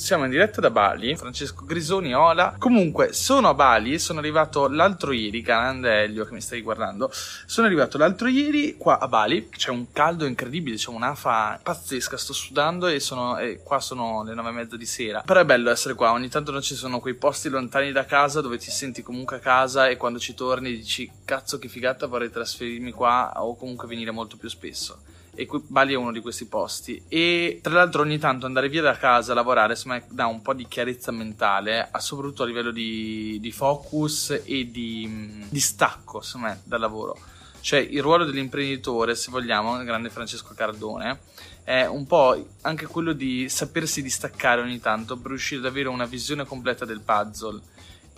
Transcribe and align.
Siamo 0.00 0.24
in 0.24 0.30
diretta 0.30 0.62
da 0.62 0.70
Bali, 0.70 1.14
Francesco 1.14 1.66
Grisoni, 1.66 2.14
Ola. 2.14 2.56
Comunque, 2.58 3.12
sono 3.12 3.50
a 3.50 3.54
Bali, 3.54 3.98
sono 3.98 4.18
arrivato 4.18 4.66
l'altro 4.66 5.12
ieri, 5.12 5.42
grande 5.42 6.04
Elio 6.04 6.24
che 6.24 6.32
mi 6.32 6.40
stai 6.40 6.62
guardando, 6.62 7.12
sono 7.12 7.66
arrivato 7.66 7.98
l'altro 7.98 8.26
ieri 8.26 8.76
qua 8.78 8.98
a 8.98 9.06
Bali, 9.06 9.50
c'è 9.50 9.68
un 9.68 9.92
caldo 9.92 10.24
incredibile, 10.24 10.76
c'è 10.76 10.88
un'afa 10.88 11.60
pazzesca, 11.62 12.16
sto 12.16 12.32
sudando 12.32 12.86
e, 12.86 12.98
sono, 12.98 13.36
e 13.36 13.60
qua 13.62 13.78
sono 13.78 14.24
le 14.24 14.32
nove 14.32 14.48
e 14.48 14.52
mezza 14.52 14.78
di 14.78 14.86
sera. 14.86 15.20
Però 15.20 15.38
è 15.38 15.44
bello 15.44 15.68
essere 15.68 15.92
qua, 15.92 16.12
ogni 16.12 16.30
tanto 16.30 16.50
non 16.50 16.62
ci 16.62 16.74
sono 16.74 16.98
quei 16.98 17.14
posti 17.14 17.50
lontani 17.50 17.92
da 17.92 18.06
casa 18.06 18.40
dove 18.40 18.56
ti 18.56 18.70
senti 18.70 19.02
comunque 19.02 19.36
a 19.36 19.40
casa 19.40 19.86
e 19.86 19.98
quando 19.98 20.18
ci 20.18 20.32
torni 20.32 20.70
dici 20.70 21.10
cazzo 21.26 21.58
che 21.58 21.68
figata 21.68 22.06
vorrei 22.06 22.30
trasferirmi 22.30 22.90
qua 22.92 23.34
o 23.36 23.54
comunque 23.54 23.86
venire 23.86 24.12
molto 24.12 24.38
più 24.38 24.48
spesso 24.48 25.09
e 25.34 25.48
Bali 25.66 25.94
è 25.94 25.96
uno 25.96 26.12
di 26.12 26.20
questi 26.20 26.46
posti. 26.46 27.02
E 27.08 27.60
tra 27.62 27.74
l'altro 27.74 28.02
ogni 28.02 28.18
tanto 28.18 28.46
andare 28.46 28.68
via 28.68 28.82
da 28.82 28.96
casa 28.96 29.32
a 29.32 29.34
lavorare 29.34 29.72
insomma 29.72 30.00
dà 30.08 30.26
un 30.26 30.42
po' 30.42 30.54
di 30.54 30.66
chiarezza 30.66 31.10
mentale 31.12 31.90
soprattutto 31.98 32.42
a 32.42 32.46
livello 32.46 32.70
di, 32.70 33.38
di 33.40 33.52
focus 33.52 34.42
e 34.44 34.70
di, 34.70 35.46
di 35.48 35.60
stacco 35.60 36.18
insomma 36.18 36.58
dal 36.64 36.80
lavoro. 36.80 37.16
Cioè 37.60 37.78
il 37.78 38.00
ruolo 38.00 38.24
dell'imprenditore 38.24 39.14
se 39.14 39.30
vogliamo 39.30 39.78
il 39.78 39.84
grande 39.84 40.08
Francesco 40.08 40.54
Cardone 40.54 41.20
è 41.62 41.84
un 41.84 42.06
po' 42.06 42.46
anche 42.62 42.86
quello 42.86 43.12
di 43.12 43.48
sapersi 43.48 44.02
distaccare 44.02 44.62
ogni 44.62 44.80
tanto 44.80 45.16
per 45.16 45.30
riuscire 45.30 45.60
ad 45.60 45.66
avere 45.66 45.88
una 45.88 46.06
visione 46.06 46.44
completa 46.44 46.84
del 46.84 47.00
puzzle 47.00 47.60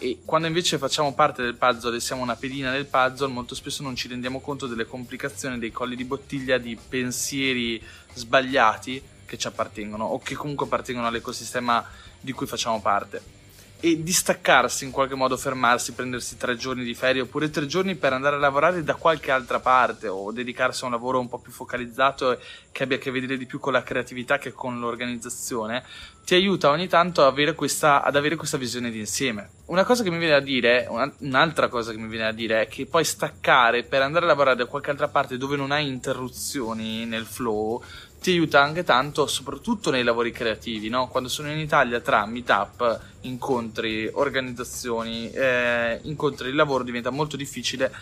e 0.02 0.18
quando 0.24 0.48
invece 0.48 0.78
facciamo 0.78 1.14
parte 1.14 1.42
del 1.42 1.54
puzzle 1.54 1.96
e 1.96 2.00
siamo 2.00 2.22
una 2.22 2.34
pedina 2.34 2.72
del 2.72 2.86
puzzle, 2.86 3.28
molto 3.28 3.54
spesso 3.54 3.84
non 3.84 3.94
ci 3.94 4.08
rendiamo 4.08 4.40
conto 4.40 4.66
delle 4.66 4.84
complicazioni, 4.84 5.60
dei 5.60 5.70
colli 5.70 5.94
di 5.94 6.04
bottiglia, 6.04 6.58
di 6.58 6.76
pensieri 6.76 7.80
sbagliati 8.12 9.00
che 9.24 9.38
ci 9.38 9.46
appartengono 9.46 10.04
o 10.04 10.18
che 10.18 10.34
comunque 10.34 10.66
appartengono 10.66 11.06
all'ecosistema 11.06 11.88
di 12.20 12.32
cui 12.32 12.46
facciamo 12.46 12.80
parte 12.80 13.41
e 13.84 14.00
distaccarsi 14.00 14.84
in 14.84 14.92
qualche 14.92 15.16
modo, 15.16 15.36
fermarsi, 15.36 15.92
prendersi 15.92 16.36
tre 16.36 16.54
giorni 16.54 16.84
di 16.84 16.94
ferie 16.94 17.22
oppure 17.22 17.50
tre 17.50 17.66
giorni 17.66 17.96
per 17.96 18.12
andare 18.12 18.36
a 18.36 18.38
lavorare 18.38 18.84
da 18.84 18.94
qualche 18.94 19.32
altra 19.32 19.58
parte 19.58 20.06
o 20.06 20.30
dedicarsi 20.30 20.84
a 20.84 20.86
un 20.86 20.92
lavoro 20.92 21.18
un 21.18 21.28
po' 21.28 21.40
più 21.40 21.50
focalizzato 21.50 22.38
che 22.70 22.84
abbia 22.84 22.96
a 22.96 23.00
che 23.00 23.10
vedere 23.10 23.36
di 23.36 23.44
più 23.44 23.58
con 23.58 23.72
la 23.72 23.82
creatività 23.82 24.38
che 24.38 24.52
con 24.52 24.78
l'organizzazione, 24.78 25.82
ti 26.24 26.36
aiuta 26.36 26.70
ogni 26.70 26.86
tanto 26.86 27.26
avere 27.26 27.54
questa, 27.54 28.04
ad 28.04 28.14
avere 28.14 28.36
questa 28.36 28.56
visione 28.56 28.88
d'insieme. 28.88 29.50
Una 29.66 29.82
cosa 29.82 30.04
che 30.04 30.10
mi 30.10 30.18
viene 30.18 30.34
da 30.34 30.40
dire, 30.40 30.86
un'altra 31.18 31.66
cosa 31.66 31.90
che 31.90 31.98
mi 31.98 32.06
viene 32.06 32.26
da 32.26 32.32
dire 32.32 32.62
è 32.62 32.68
che 32.68 32.86
poi 32.86 33.04
staccare 33.04 33.82
per 33.82 34.00
andare 34.00 34.26
a 34.26 34.28
lavorare 34.28 34.56
da 34.56 34.66
qualche 34.66 34.90
altra 34.90 35.08
parte 35.08 35.36
dove 35.36 35.56
non 35.56 35.72
hai 35.72 35.88
interruzioni 35.88 37.04
nel 37.04 37.24
flow 37.24 37.82
ti 38.22 38.30
aiuta 38.30 38.62
anche 38.62 38.84
tanto, 38.84 39.26
soprattutto 39.26 39.90
nei 39.90 40.04
lavori 40.04 40.30
creativi, 40.30 40.88
no? 40.88 41.08
Quando 41.08 41.28
sono 41.28 41.50
in 41.50 41.58
Italia 41.58 42.00
tra 42.00 42.24
meetup, 42.24 43.00
incontri, 43.22 44.08
organizzazioni, 44.10 45.30
eh, 45.32 45.98
incontri, 46.04 46.48
il 46.48 46.54
lavoro 46.54 46.84
diventa 46.84 47.10
molto 47.10 47.36
difficile 47.36 47.92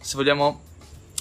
se 0.00 0.16
vogliamo 0.16 0.66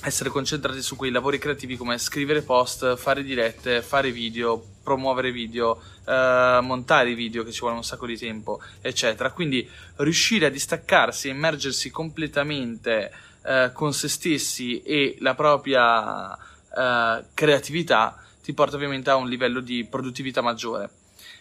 essere 0.03 0.29
concentrati 0.29 0.81
su 0.81 0.95
quei 0.95 1.11
lavori 1.11 1.37
creativi 1.37 1.77
come 1.77 1.97
scrivere 1.97 2.41
post, 2.41 2.95
fare 2.97 3.23
dirette, 3.23 3.81
fare 3.81 4.11
video, 4.11 4.63
promuovere 4.83 5.31
video, 5.31 5.79
eh, 6.05 6.59
montare 6.61 7.13
video 7.13 7.43
che 7.43 7.51
ci 7.51 7.59
vuole 7.61 7.75
un 7.75 7.83
sacco 7.83 8.07
di 8.07 8.17
tempo, 8.17 8.59
eccetera. 8.81 9.31
Quindi 9.31 9.69
riuscire 9.97 10.47
a 10.47 10.49
distaccarsi 10.49 11.27
e 11.27 11.31
immergersi 11.31 11.91
completamente 11.91 13.11
eh, 13.43 13.71
con 13.73 13.93
se 13.93 14.07
stessi 14.07 14.81
e 14.81 15.15
la 15.19 15.35
propria 15.35 16.35
eh, 16.35 17.23
creatività 17.33 18.21
ti 18.47 18.53
porta 18.53 18.77
ovviamente 18.77 19.09
a 19.09 19.17
un 19.17 19.27
livello 19.27 19.59
di 19.59 19.83
produttività 19.83 20.39
maggiore. 20.39 20.89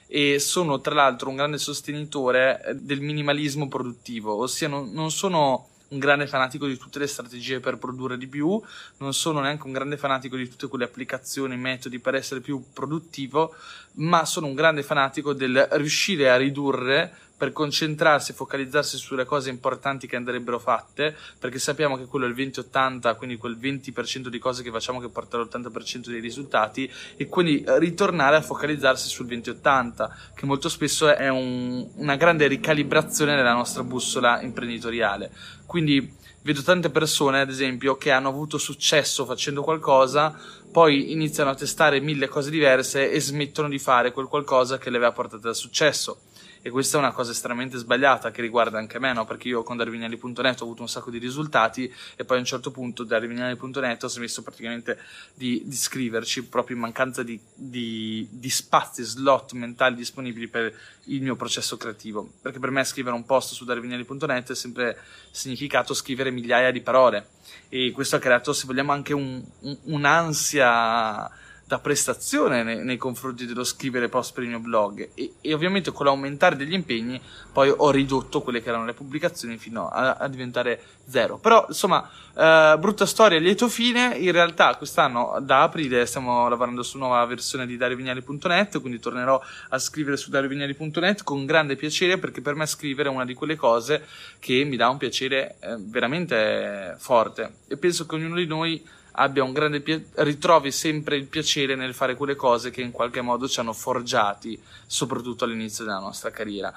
E 0.08 0.40
sono 0.40 0.80
tra 0.80 0.92
l'altro 0.92 1.28
un 1.28 1.36
grande 1.36 1.56
sostenitore 1.56 2.60
eh, 2.64 2.74
del 2.74 3.00
minimalismo 3.00 3.68
produttivo, 3.68 4.34
ossia 4.34 4.66
non, 4.66 4.90
non 4.90 5.12
sono 5.12 5.68
un 5.90 6.00
grande 6.00 6.26
fanatico 6.26 6.66
di 6.66 6.76
tutte 6.76 6.98
le 6.98 7.06
strategie 7.06 7.60
per 7.60 7.78
produrre 7.78 8.18
di 8.18 8.26
più, 8.26 8.60
non 8.96 9.14
sono 9.14 9.38
neanche 9.38 9.66
un 9.66 9.72
grande 9.72 9.96
fanatico 9.96 10.34
di 10.34 10.48
tutte 10.48 10.66
quelle 10.66 10.84
applicazioni, 10.84 11.56
metodi 11.56 12.00
per 12.00 12.16
essere 12.16 12.40
più 12.40 12.60
produttivo, 12.72 13.54
ma 13.98 14.24
sono 14.24 14.48
un 14.48 14.54
grande 14.54 14.82
fanatico 14.82 15.32
del 15.32 15.64
riuscire 15.72 16.28
a 16.28 16.36
ridurre 16.36 17.25
per 17.36 17.52
concentrarsi 17.52 18.30
e 18.30 18.34
focalizzarsi 18.34 18.96
sulle 18.96 19.24
cose 19.24 19.50
importanti 19.50 20.06
che 20.06 20.16
andrebbero 20.16 20.58
fatte, 20.58 21.14
perché 21.38 21.58
sappiamo 21.58 21.96
che 21.96 22.06
quello 22.06 22.24
è 22.24 22.28
il 22.28 22.34
20-80, 22.34 23.16
quindi 23.16 23.36
quel 23.36 23.58
20% 23.58 24.28
di 24.28 24.38
cose 24.38 24.62
che 24.62 24.70
facciamo 24.70 25.00
che 25.00 25.08
porta 25.08 25.36
all'80% 25.36 26.08
dei 26.08 26.20
risultati, 26.20 26.90
e 27.16 27.26
quindi 27.26 27.62
ritornare 27.66 28.36
a 28.36 28.40
focalizzarsi 28.40 29.08
sul 29.08 29.26
20-80, 29.26 30.10
che 30.34 30.46
molto 30.46 30.68
spesso 30.68 31.14
è 31.14 31.28
un, 31.28 31.86
una 31.96 32.16
grande 32.16 32.46
ricalibrazione 32.46 33.36
della 33.36 33.52
nostra 33.52 33.82
bussola 33.82 34.40
imprenditoriale. 34.40 35.30
Quindi 35.66 36.14
vedo 36.40 36.62
tante 36.62 36.88
persone, 36.88 37.40
ad 37.40 37.50
esempio, 37.50 37.96
che 37.96 38.12
hanno 38.12 38.28
avuto 38.28 38.56
successo 38.56 39.26
facendo 39.26 39.62
qualcosa, 39.62 40.34
poi 40.72 41.12
iniziano 41.12 41.50
a 41.50 41.54
testare 41.54 42.00
mille 42.00 42.28
cose 42.28 42.50
diverse 42.50 43.10
e 43.10 43.20
smettono 43.20 43.68
di 43.68 43.78
fare 43.78 44.12
quel 44.12 44.26
qualcosa 44.26 44.78
che 44.78 44.88
le 44.88 44.96
aveva 44.96 45.12
portato 45.12 45.48
al 45.48 45.56
successo 45.56 46.20
e 46.66 46.70
questa 46.70 46.96
è 46.96 47.00
una 47.00 47.12
cosa 47.12 47.30
estremamente 47.30 47.78
sbagliata 47.78 48.32
che 48.32 48.40
riguarda 48.40 48.76
anche 48.76 48.98
me, 48.98 49.12
no? 49.12 49.24
perché 49.24 49.46
io 49.46 49.62
con 49.62 49.76
darvignali.net 49.76 50.60
ho 50.60 50.64
avuto 50.64 50.82
un 50.82 50.88
sacco 50.88 51.12
di 51.12 51.18
risultati 51.18 51.88
e 52.16 52.24
poi 52.24 52.38
a 52.38 52.40
un 52.40 52.44
certo 52.44 52.72
punto 52.72 53.04
darvignali.net 53.04 54.02
ho 54.02 54.08
smesso 54.08 54.42
praticamente 54.42 54.98
di, 55.32 55.62
di 55.64 55.76
scriverci 55.76 56.46
proprio 56.46 56.74
in 56.74 56.82
mancanza 56.82 57.22
di, 57.22 57.38
di, 57.54 58.26
di 58.32 58.50
spazi, 58.50 59.04
slot 59.04 59.52
mentali 59.52 59.94
disponibili 59.94 60.48
per 60.48 60.76
il 61.04 61.22
mio 61.22 61.36
processo 61.36 61.76
creativo, 61.76 62.32
perché 62.42 62.58
per 62.58 62.70
me 62.70 62.82
scrivere 62.82 63.14
un 63.14 63.24
post 63.24 63.52
su 63.52 63.64
darvignali.net 63.64 64.50
è 64.50 64.56
sempre 64.56 64.98
significato 65.30 65.94
scrivere 65.94 66.32
migliaia 66.32 66.72
di 66.72 66.80
parole 66.80 67.28
e 67.68 67.92
questo 67.92 68.16
ha 68.16 68.18
creato, 68.18 68.52
se 68.52 68.66
vogliamo, 68.66 68.90
anche 68.90 69.14
un, 69.14 69.40
un, 69.60 69.78
un'ansia 69.84 71.30
da 71.66 71.80
prestazione 71.80 72.62
nei, 72.62 72.84
nei, 72.84 72.96
confronti 72.96 73.44
dello 73.44 73.64
scrivere 73.64 74.08
post 74.08 74.32
per 74.32 74.44
il 74.44 74.50
mio 74.50 74.60
blog. 74.60 75.10
E, 75.14 75.34
e, 75.40 75.52
ovviamente 75.52 75.90
con 75.90 76.06
l'aumentare 76.06 76.54
degli 76.54 76.72
impegni 76.72 77.20
poi 77.52 77.74
ho 77.76 77.90
ridotto 77.90 78.40
quelle 78.40 78.62
che 78.62 78.68
erano 78.68 78.84
le 78.84 78.94
pubblicazioni 78.94 79.56
fino 79.56 79.88
a, 79.88 80.12
a 80.12 80.28
diventare 80.28 80.80
zero. 81.08 81.38
Però 81.38 81.64
insomma 81.66 82.08
eh, 82.36 82.76
brutta 82.78 83.04
storia 83.04 83.40
lieto 83.40 83.68
fine. 83.68 84.16
In 84.16 84.30
realtà 84.30 84.76
quest'anno 84.76 85.38
da 85.42 85.62
aprile 85.62 86.06
stiamo 86.06 86.48
lavorando 86.48 86.84
su 86.84 86.98
nuova 86.98 87.24
versione 87.24 87.66
di 87.66 87.76
dariovignali.net 87.76 88.80
quindi 88.80 89.00
tornerò 89.00 89.40
a 89.70 89.78
scrivere 89.80 90.16
su 90.16 90.30
dariovignali.net 90.30 91.24
con 91.24 91.46
grande 91.46 91.74
piacere 91.74 92.18
perché 92.18 92.42
per 92.42 92.54
me 92.54 92.66
scrivere 92.66 93.08
è 93.08 93.12
una 93.12 93.24
di 93.24 93.34
quelle 93.34 93.56
cose 93.56 94.06
che 94.38 94.62
mi 94.62 94.76
dà 94.76 94.88
un 94.88 94.98
piacere 94.98 95.56
eh, 95.58 95.76
veramente 95.80 96.94
forte. 96.98 97.54
E 97.66 97.76
penso 97.76 98.06
che 98.06 98.14
ognuno 98.14 98.36
di 98.36 98.46
noi 98.46 98.94
abbia 99.18 99.42
un 99.42 99.52
grande 99.52 99.80
pia- 99.80 100.00
ritrovi 100.16 100.70
sempre 100.70 101.16
il 101.16 101.26
piacere 101.26 101.74
nel 101.74 101.94
fare 101.94 102.14
quelle 102.14 102.34
cose 102.34 102.70
che 102.70 102.82
in 102.82 102.90
qualche 102.90 103.20
modo 103.20 103.48
ci 103.48 103.60
hanno 103.60 103.72
forgiati, 103.72 104.60
soprattutto 104.86 105.44
all'inizio 105.44 105.84
della 105.84 105.98
nostra 105.98 106.30
carriera. 106.30 106.72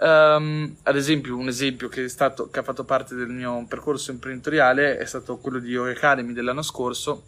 Um, 0.00 0.76
ad 0.84 0.96
esempio, 0.96 1.36
un 1.36 1.48
esempio 1.48 1.88
che, 1.88 2.08
stato, 2.08 2.50
che 2.50 2.60
ha 2.60 2.62
fatto 2.62 2.84
parte 2.84 3.14
del 3.14 3.28
mio 3.28 3.64
percorso 3.66 4.12
imprenditoriale 4.12 4.96
è 4.96 5.04
stato 5.04 5.38
quello 5.38 5.58
di 5.58 5.70
Yoga 5.70 5.90
Academy 5.90 6.32
dell'anno 6.32 6.62
scorso. 6.62 7.24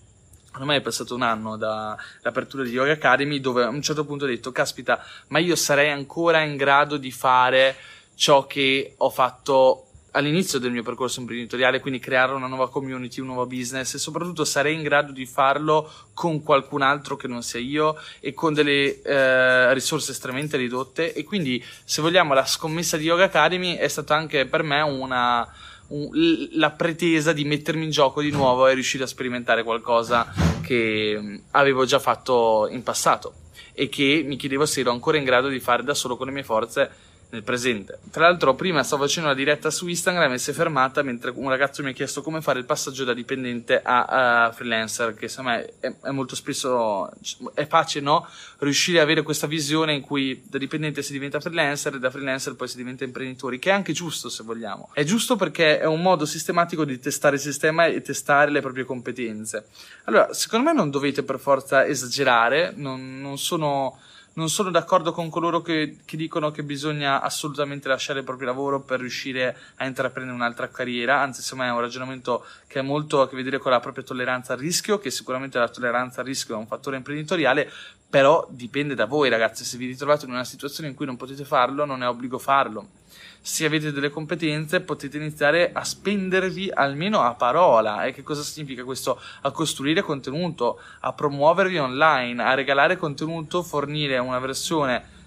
Ormai 0.57 0.79
è 0.79 0.81
passato 0.81 1.15
un 1.15 1.23
anno 1.23 1.57
dall'apertura 1.57 2.63
di 2.63 2.71
Yoga 2.71 2.93
Academy 2.93 3.41
dove 3.41 3.65
a 3.65 3.69
un 3.69 3.83
certo 3.83 4.05
punto 4.05 4.25
ho 4.25 4.29
detto, 4.29 4.53
caspita, 4.53 5.03
ma 5.29 5.39
io 5.39 5.57
sarei 5.57 5.91
ancora 5.91 6.43
in 6.43 6.57
grado 6.57 6.97
di 6.97 7.11
fare 7.11 7.77
ciò 8.15 8.47
che 8.47 8.95
ho 8.99 9.11
fatto 9.11 9.90
all'inizio 10.13 10.59
del 10.59 10.71
mio 10.71 10.83
percorso 10.83 11.21
imprenditoriale, 11.21 11.81
quindi 11.81 12.01
creare 12.01 12.33
una 12.33 12.47
nuova 12.47 12.71
community, 12.71 13.21
un 13.21 13.29
nuovo 13.29 13.47
business 13.47 13.95
e 13.95 13.99
soprattutto 13.99 14.45
sarei 14.45 14.75
in 14.75 14.83
grado 14.83 15.13
di 15.13 15.27
farlo 15.27 15.91
con 16.15 16.43
qualcun 16.43 16.83
altro 16.83 17.17
che 17.17 17.29
non 17.29 17.43
sia 17.43 17.61
io 17.61 17.97
e 18.21 18.33
con 18.33 18.55
delle 18.55 19.01
eh, 19.03 19.75
risorse 19.75 20.13
estremamente 20.13 20.57
ridotte. 20.57 21.13
E 21.13 21.25
quindi 21.25 21.63
se 21.85 22.03
vogliamo 22.03 22.35
la 22.35 22.45
scommessa 22.45 22.97
di 22.97 23.05
Yoga 23.05 23.25
Academy 23.25 23.75
è 23.77 23.89
stata 23.89 24.15
anche 24.15 24.47
per 24.47 24.63
me 24.63 24.81
una, 24.81 25.47
un, 25.89 26.49
la 26.53 26.71
pretesa 26.71 27.33
di 27.33 27.45
mettermi 27.45 27.85
in 27.85 27.91
gioco 27.91 28.21
di 28.21 28.31
nuovo 28.31 28.67
e 28.67 28.75
riuscire 28.75 29.05
a 29.05 29.09
sperimentare 29.09 29.63
qualcosa 29.63 30.33
che 30.63 31.17
mm, 31.19 31.37
avevo 31.53 31.85
già 31.85 31.99
fatto 31.99 32.69
in 32.71 32.83
passato 32.83 33.35
e 33.73 33.89
che 33.89 34.23
mi 34.27 34.37
chiedevo 34.37 34.67
se 34.67 34.81
ero 34.81 34.91
ancora 34.91 35.17
in 35.17 35.25
grado 35.25 35.49
di 35.49 35.61
fare 35.61 35.83
da 35.83 35.95
solo 35.95 36.17
con 36.17 36.27
le 36.27 36.33
mie 36.33 36.43
forze 36.43 36.91
nel 37.31 37.43
presente. 37.43 37.99
Tra 38.11 38.27
l'altro, 38.27 38.55
prima 38.55 38.83
stavo 38.83 39.05
facendo 39.05 39.29
una 39.29 39.39
diretta 39.39 39.71
su 39.71 39.87
Instagram 39.87 40.33
e 40.33 40.39
si 40.39 40.51
è 40.51 40.53
fermata 40.53 41.03
mentre 41.03 41.33
un 41.35 41.49
ragazzo 41.49 41.83
mi 41.83 41.91
ha 41.91 41.93
chiesto 41.93 42.23
come 42.23 42.41
fare 42.41 42.59
il 42.59 42.65
passaggio 42.65 43.05
da 43.05 43.15
dipendente 43.15 43.81
a, 43.83 44.47
a 44.47 44.53
freelancer, 44.53 45.15
che 45.15 45.29
secondo 45.29 45.51
me 45.51 45.73
è, 45.81 45.93
è, 46.03 46.11
molto 46.11 46.35
spesso 46.35 47.11
è 47.55 47.67
facile, 47.67 48.05
no? 48.05 48.27
Riuscire 48.59 48.99
ad 48.99 49.05
avere 49.05 49.23
questa 49.23 49.47
visione 49.47 49.95
in 49.95 50.01
cui 50.01 50.43
da 50.47 50.59
dipendente 50.59 51.03
si 51.03 51.13
diventa 51.13 51.41
freelancer 51.41 51.95
e 51.95 51.99
da 51.99 52.11
freelancer 52.11 52.55
poi 52.55 52.69
si 52.69 52.77
diventa 52.77 53.05
imprenditori, 53.05 53.59
che 53.59 53.71
è 53.71 53.73
anche 53.73 53.93
giusto 53.93 54.29
se 54.29 54.43
vogliamo. 54.43 54.91
È 54.93 55.05
giusto 55.05 55.37
perché 55.37 55.79
è 55.79 55.87
un 55.87 56.03
modo 56.03 56.27
sistematico 56.27 56.85
di 56.85 56.99
testare 56.99 57.37
il 57.37 57.43
sistema 57.43 57.87
e 57.87 58.03
testare 58.03 58.51
le 58.51 58.61
proprie 58.61 58.85
competenze. 58.85 59.67
Allora, 60.05 60.33
secondo 60.33 60.69
me 60.69 60.75
non 60.75 60.91
dovete 60.91 61.23
per 61.23 61.39
forza 61.39 61.87
esagerare, 61.87 62.73
non, 62.75 63.21
non 63.21 63.39
sono 63.39 63.99
non 64.35 64.49
sono 64.49 64.71
d'accordo 64.71 65.13
con 65.13 65.29
coloro 65.29 65.61
che, 65.61 65.99
che, 66.05 66.17
dicono 66.17 66.51
che 66.51 66.63
bisogna 66.63 67.21
assolutamente 67.21 67.89
lasciare 67.89 68.21
il 68.21 68.25
proprio 68.25 68.47
lavoro 68.47 68.81
per 68.81 69.01
riuscire 69.01 69.57
a 69.77 69.87
intraprendere 69.87 70.37
un'altra 70.37 70.69
carriera, 70.69 71.21
anzi 71.21 71.43
secondo 71.43 71.65
me 71.65 71.71
è 71.71 71.75
un 71.75 71.81
ragionamento 71.81 72.45
che 72.67 72.79
ha 72.79 72.83
molto 72.83 73.23
a 73.23 73.29
che 73.29 73.37
vedere 73.37 73.59
con 73.59 73.73
la 73.73 73.81
propria 73.81 74.05
tolleranza 74.05 74.53
al 74.53 74.59
rischio, 74.59 74.99
che 74.99 75.11
sicuramente 75.11 75.59
la 75.59 75.69
tolleranza 75.69 76.21
al 76.21 76.27
rischio 76.27 76.55
è 76.55 76.59
un 76.59 76.67
fattore 76.67 76.97
imprenditoriale, 76.97 77.71
però 78.09 78.47
dipende 78.51 78.95
da 78.95 79.07
voi 79.07 79.29
ragazzi, 79.29 79.65
se 79.65 79.77
vi 79.77 79.87
ritrovate 79.87 80.27
in 80.27 80.33
una 80.33 80.45
situazione 80.45 80.89
in 80.89 80.95
cui 80.95 81.07
non 81.07 81.17
potete 81.17 81.45
farlo, 81.45 81.85
non 81.85 82.03
è 82.03 82.09
obbligo 82.09 82.39
farlo 82.39 83.00
se 83.41 83.65
avete 83.65 83.93
delle 83.93 84.11
competenze 84.11 84.81
potete 84.81 85.17
iniziare 85.17 85.73
a 85.73 85.83
spendervi 85.83 86.71
almeno 86.73 87.21
a 87.23 87.35
parola. 87.35 88.05
E 88.05 88.13
che 88.13 88.23
cosa 88.23 88.43
significa 88.43 88.85
questo? 88.85 89.21
A 89.43 89.51
costruire 89.51 90.03
contenuto, 90.03 90.81
a 91.01 91.13
promuovervi 91.13 91.79
online, 91.79 92.43
a 92.43 92.55
regalare 92.55 92.97
contenuto, 92.97 93.63
fornire 93.63 94.19
una 94.19 94.39
versione 94.39 95.19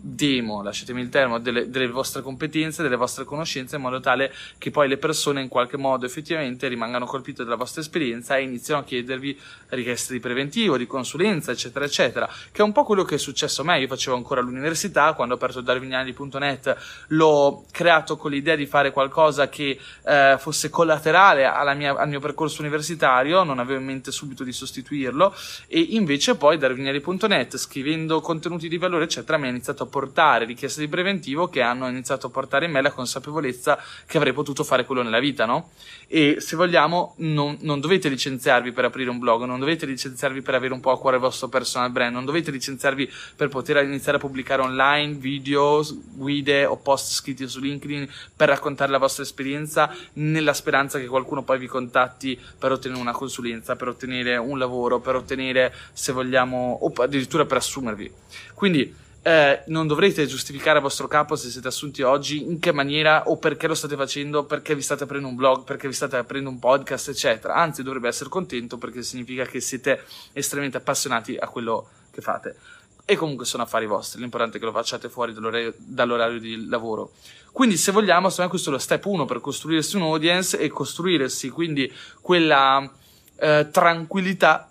demo, 0.00 0.62
lasciatemi 0.62 1.00
il 1.00 1.08
termine, 1.08 1.40
delle, 1.40 1.68
delle, 1.70 1.88
vostre 1.88 2.22
competenze, 2.22 2.82
delle 2.82 2.96
vostre 2.96 3.24
conoscenze, 3.24 3.76
in 3.76 3.82
modo 3.82 4.00
tale 4.00 4.32
che 4.58 4.70
poi 4.70 4.88
le 4.88 4.96
persone 4.96 5.40
in 5.40 5.48
qualche 5.48 5.76
modo 5.76 6.06
effettivamente 6.06 6.68
rimangano 6.68 7.06
colpite 7.06 7.44
dalla 7.44 7.56
vostra 7.56 7.80
esperienza 7.80 8.36
e 8.36 8.42
iniziano 8.42 8.80
a 8.80 8.84
chiedervi 8.84 9.38
richieste 9.68 10.12
di 10.12 10.20
preventivo, 10.20 10.76
di 10.76 10.86
consulenza, 10.86 11.52
eccetera, 11.52 11.84
eccetera, 11.84 12.28
che 12.50 12.62
è 12.62 12.64
un 12.64 12.72
po' 12.72 12.84
quello 12.84 13.04
che 13.04 13.16
è 13.16 13.18
successo 13.18 13.62
a 13.62 13.64
me. 13.64 13.80
Io 13.80 13.86
facevo 13.86 14.16
ancora 14.16 14.40
all'università, 14.40 15.12
quando 15.12 15.34
ho 15.34 15.36
aperto 15.36 15.60
darwiniani.net 15.60 16.76
l'ho 17.08 17.64
creato 17.70 18.16
con 18.16 18.30
l'idea 18.30 18.56
di 18.56 18.66
fare 18.66 18.92
qualcosa 18.92 19.48
che 19.48 19.78
eh, 20.04 20.36
fosse 20.38 20.70
collaterale 20.70 21.48
mia, 21.76 21.96
al 21.96 22.08
mio 22.08 22.20
percorso 22.20 22.62
universitario, 22.62 23.42
non 23.42 23.58
avevo 23.58 23.80
in 23.80 23.86
mente 23.86 24.10
subito 24.10 24.44
di 24.44 24.52
sostituirlo 24.52 25.34
e 25.66 25.80
invece 25.80 26.36
poi 26.36 26.56
darwiniani.net, 26.58 27.56
scrivendo 27.56 28.20
contenuti 28.20 28.68
di 28.68 28.78
valore, 28.78 29.04
eccetera, 29.04 29.36
mi 29.38 29.46
ha 29.46 29.50
iniziato 29.50 29.84
a 29.84 29.86
portare 29.90 30.46
richieste 30.46 30.80
di 30.80 30.88
preventivo 30.88 31.48
che 31.48 31.60
hanno 31.60 31.88
iniziato 31.88 32.28
a 32.28 32.30
portare 32.30 32.64
in 32.64 32.72
me 32.72 32.80
la 32.80 32.90
consapevolezza 32.90 33.78
che 34.06 34.16
avrei 34.16 34.32
potuto 34.32 34.64
fare 34.64 34.86
quello 34.86 35.02
nella 35.02 35.20
vita, 35.20 35.44
no? 35.44 35.70
E 36.06 36.36
se 36.38 36.56
vogliamo, 36.56 37.14
non, 37.18 37.58
non 37.60 37.80
dovete 37.80 38.08
licenziarvi 38.08 38.72
per 38.72 38.86
aprire 38.86 39.10
un 39.10 39.18
blog, 39.18 39.44
non 39.44 39.60
dovete 39.60 39.86
licenziarvi 39.86 40.40
per 40.40 40.54
avere 40.54 40.72
un 40.72 40.80
po' 40.80 40.90
a 40.90 40.98
cuore 40.98 41.16
il 41.16 41.22
vostro 41.22 41.48
personal 41.48 41.90
brand, 41.90 42.14
non 42.14 42.24
dovete 42.24 42.50
licenziarvi 42.50 43.10
per 43.36 43.48
poter 43.48 43.84
iniziare 43.84 44.16
a 44.16 44.20
pubblicare 44.20 44.62
online 44.62 45.14
video, 45.14 45.84
guide 46.14 46.64
o 46.64 46.76
post 46.76 47.12
scritti 47.12 47.46
su 47.46 47.60
LinkedIn 47.60 48.08
per 48.34 48.48
raccontare 48.48 48.90
la 48.90 48.98
vostra 48.98 49.22
esperienza 49.22 49.94
nella 50.14 50.52
speranza 50.52 50.98
che 50.98 51.06
qualcuno 51.06 51.42
poi 51.42 51.58
vi 51.58 51.66
contatti 51.66 52.38
per 52.58 52.72
ottenere 52.72 53.00
una 53.00 53.12
consulenza, 53.12 53.76
per 53.76 53.88
ottenere 53.88 54.36
un 54.36 54.58
lavoro, 54.58 55.00
per 55.00 55.14
ottenere, 55.14 55.72
se 55.92 56.12
vogliamo, 56.12 56.78
o 56.82 56.92
addirittura 57.02 57.44
per 57.44 57.58
assumervi. 57.58 58.10
Quindi 58.54 58.94
eh, 59.22 59.62
non 59.66 59.86
dovrete 59.86 60.24
giustificare 60.26 60.78
a 60.78 60.80
vostro 60.80 61.06
capo 61.06 61.36
se 61.36 61.50
siete 61.50 61.68
assunti 61.68 62.02
oggi 62.02 62.42
in 62.42 62.58
che 62.58 62.72
maniera 62.72 63.28
o 63.28 63.36
perché 63.36 63.66
lo 63.66 63.74
state 63.74 63.94
facendo, 63.94 64.44
perché 64.44 64.74
vi 64.74 64.80
state 64.80 65.04
aprendo 65.04 65.28
un 65.28 65.34
blog, 65.34 65.64
perché 65.64 65.88
vi 65.88 65.94
state 65.94 66.16
aprendo 66.16 66.48
un 66.48 66.58
podcast, 66.58 67.10
eccetera. 67.10 67.54
Anzi, 67.54 67.82
dovrebbe 67.82 68.08
essere 68.08 68.30
contento 68.30 68.78
perché 68.78 69.02
significa 69.02 69.44
che 69.44 69.60
siete 69.60 70.04
estremamente 70.32 70.78
appassionati 70.78 71.36
a 71.36 71.48
quello 71.48 71.88
che 72.10 72.22
fate. 72.22 72.56
E 73.04 73.16
comunque 73.16 73.44
sono 73.44 73.64
affari 73.64 73.86
vostri, 73.86 74.20
l'importante 74.20 74.56
è 74.56 74.60
che 74.60 74.66
lo 74.66 74.72
facciate 74.72 75.08
fuori 75.08 75.34
dall'orario, 75.34 75.74
dall'orario 75.76 76.38
di 76.38 76.66
lavoro. 76.68 77.12
Quindi, 77.52 77.76
se 77.76 77.92
vogliamo, 77.92 78.28
secondo 78.28 78.44
me 78.44 78.48
questo 78.50 78.70
è 78.70 78.72
lo 78.72 78.78
step 78.78 79.04
1 79.04 79.24
per 79.26 79.40
costruirsi 79.40 79.96
un 79.96 80.02
audience 80.02 80.56
e 80.56 80.68
costruirsi 80.68 81.50
quindi 81.50 81.92
quella 82.20 82.88
eh, 83.36 83.68
tranquillità 83.70 84.69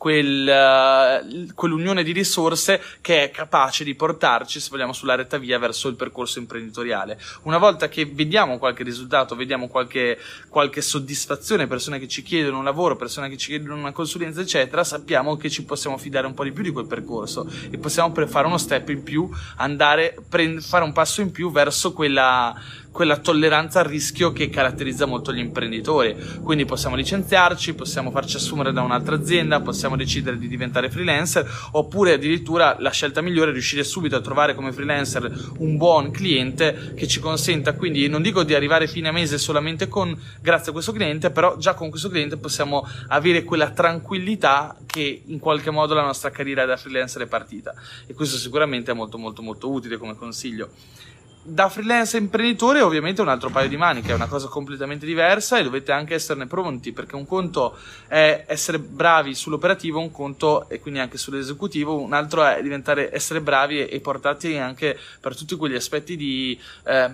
quel, 0.00 0.48
uh, 0.48 1.52
quell'unione 1.52 2.02
di 2.02 2.12
risorse 2.12 2.80
che 3.02 3.24
è 3.24 3.30
capace 3.30 3.84
di 3.84 3.94
portarci, 3.94 4.58
se 4.58 4.70
vogliamo, 4.70 4.94
sulla 4.94 5.14
retta 5.14 5.36
via 5.36 5.58
verso 5.58 5.88
il 5.88 5.94
percorso 5.94 6.38
imprenditoriale. 6.38 7.20
Una 7.42 7.58
volta 7.58 7.90
che 7.90 8.06
vediamo 8.06 8.56
qualche 8.56 8.82
risultato, 8.82 9.36
vediamo 9.36 9.68
qualche, 9.68 10.18
qualche 10.48 10.80
soddisfazione, 10.80 11.66
persone 11.66 11.98
che 11.98 12.08
ci 12.08 12.22
chiedono 12.22 12.56
un 12.56 12.64
lavoro, 12.64 12.96
persone 12.96 13.28
che 13.28 13.36
ci 13.36 13.48
chiedono 13.48 13.74
una 13.74 13.92
consulenza, 13.92 14.40
eccetera, 14.40 14.84
sappiamo 14.84 15.36
che 15.36 15.50
ci 15.50 15.64
possiamo 15.64 15.98
fidare 15.98 16.26
un 16.26 16.32
po' 16.32 16.44
di 16.44 16.52
più 16.52 16.62
di 16.62 16.70
quel 16.70 16.86
percorso 16.86 17.46
e 17.68 17.76
possiamo 17.76 18.14
fare 18.26 18.46
uno 18.46 18.56
step 18.56 18.88
in 18.88 19.02
più, 19.02 19.28
andare, 19.56 20.16
prend- 20.26 20.62
fare 20.62 20.82
un 20.82 20.92
passo 20.92 21.20
in 21.20 21.30
più 21.30 21.52
verso 21.52 21.92
quella 21.92 22.58
quella 22.90 23.16
tolleranza 23.16 23.80
al 23.80 23.86
rischio 23.86 24.32
che 24.32 24.48
caratterizza 24.48 25.06
molto 25.06 25.32
gli 25.32 25.38
imprenditori. 25.38 26.16
Quindi 26.42 26.64
possiamo 26.64 26.96
licenziarci, 26.96 27.74
possiamo 27.74 28.10
farci 28.10 28.36
assumere 28.36 28.72
da 28.72 28.82
un'altra 28.82 29.14
azienda, 29.14 29.60
possiamo 29.60 29.96
decidere 29.96 30.38
di 30.38 30.48
diventare 30.48 30.90
freelancer, 30.90 31.48
oppure 31.72 32.14
addirittura 32.14 32.76
la 32.78 32.90
scelta 32.90 33.20
migliore 33.20 33.50
è 33.50 33.52
riuscire 33.52 33.84
subito 33.84 34.16
a 34.16 34.20
trovare 34.20 34.54
come 34.54 34.72
freelancer 34.72 35.52
un 35.58 35.76
buon 35.76 36.10
cliente 36.10 36.92
che 36.96 37.06
ci 37.06 37.20
consenta 37.20 37.74
quindi, 37.74 38.08
non 38.08 38.22
dico 38.22 38.42
di 38.42 38.54
arrivare 38.54 38.86
fine 38.86 39.10
mese 39.10 39.38
solamente 39.38 39.88
con 39.88 40.18
grazie 40.40 40.70
a 40.70 40.72
questo 40.72 40.92
cliente, 40.92 41.30
però 41.30 41.56
già 41.56 41.74
con 41.74 41.90
questo 41.90 42.08
cliente 42.08 42.36
possiamo 42.36 42.86
avere 43.08 43.44
quella 43.44 43.70
tranquillità 43.70 44.76
che 44.86 45.22
in 45.26 45.38
qualche 45.38 45.70
modo 45.70 45.94
la 45.94 46.02
nostra 46.02 46.30
carriera 46.30 46.64
da 46.64 46.76
freelancer 46.76 47.22
è 47.22 47.26
partita. 47.26 47.74
E 48.06 48.14
questo 48.14 48.36
sicuramente 48.36 48.90
è 48.90 48.94
molto 48.94 49.18
molto 49.18 49.42
molto 49.42 49.70
utile 49.70 49.96
come 49.96 50.16
consiglio 50.16 50.70
da 51.42 51.70
freelance 51.70 52.18
imprenditore 52.18 52.82
ovviamente 52.82 53.20
è 53.20 53.24
un 53.24 53.30
altro 53.30 53.48
paio 53.48 53.68
di 53.68 53.76
maniche, 53.76 54.10
è 54.10 54.14
una 54.14 54.26
cosa 54.26 54.48
completamente 54.48 55.06
diversa 55.06 55.58
e 55.58 55.62
dovete 55.62 55.90
anche 55.90 56.14
esserne 56.14 56.46
pronti 56.46 56.92
perché 56.92 57.16
un 57.16 57.26
conto 57.26 57.76
è 58.08 58.44
essere 58.46 58.78
bravi 58.78 59.34
sull'operativo, 59.34 59.98
un 59.98 60.10
conto 60.10 60.68
e 60.68 60.80
quindi 60.80 61.00
anche 61.00 61.16
sull'esecutivo, 61.16 61.98
un 61.98 62.12
altro 62.12 62.44
è 62.44 62.60
diventare, 62.62 63.14
essere 63.14 63.40
bravi 63.40 63.80
e, 63.80 63.88
e 63.90 64.00
portati 64.00 64.56
anche 64.56 64.98
per 65.20 65.34
tutti 65.34 65.56
quegli 65.56 65.74
aspetti 65.74 66.16
di, 66.16 66.58
eh, 66.84 67.10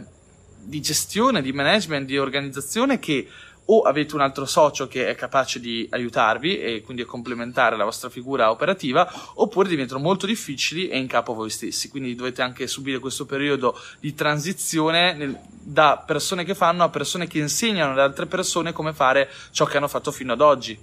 di 0.58 0.80
gestione, 0.80 1.40
di 1.40 1.52
management, 1.52 2.06
di 2.06 2.18
organizzazione 2.18 2.98
che 2.98 3.28
o 3.66 3.82
avete 3.82 4.14
un 4.14 4.20
altro 4.20 4.44
socio 4.44 4.86
che 4.86 5.08
è 5.08 5.14
capace 5.14 5.60
di 5.60 5.86
aiutarvi 5.90 6.58
e 6.58 6.82
quindi 6.82 7.02
a 7.02 7.06
complementare 7.06 7.76
la 7.76 7.84
vostra 7.84 8.08
figura 8.08 8.50
operativa, 8.50 9.10
oppure 9.34 9.68
diventano 9.68 10.00
molto 10.00 10.26
difficili 10.26 10.88
e 10.88 10.98
in 10.98 11.06
capo 11.06 11.34
voi 11.34 11.50
stessi. 11.50 11.88
Quindi 11.88 12.14
dovete 12.14 12.42
anche 12.42 12.66
subire 12.66 12.98
questo 12.98 13.26
periodo 13.26 13.78
di 14.00 14.14
transizione 14.14 15.14
nel, 15.14 15.38
da 15.48 16.02
persone 16.04 16.44
che 16.44 16.54
fanno 16.54 16.84
a 16.84 16.88
persone 16.88 17.26
che 17.26 17.38
insegnano 17.38 17.92
ad 17.92 17.98
altre 17.98 18.26
persone 18.26 18.72
come 18.72 18.92
fare 18.92 19.28
ciò 19.50 19.64
che 19.64 19.76
hanno 19.76 19.88
fatto 19.88 20.12
fino 20.12 20.32
ad 20.32 20.40
oggi. 20.40 20.78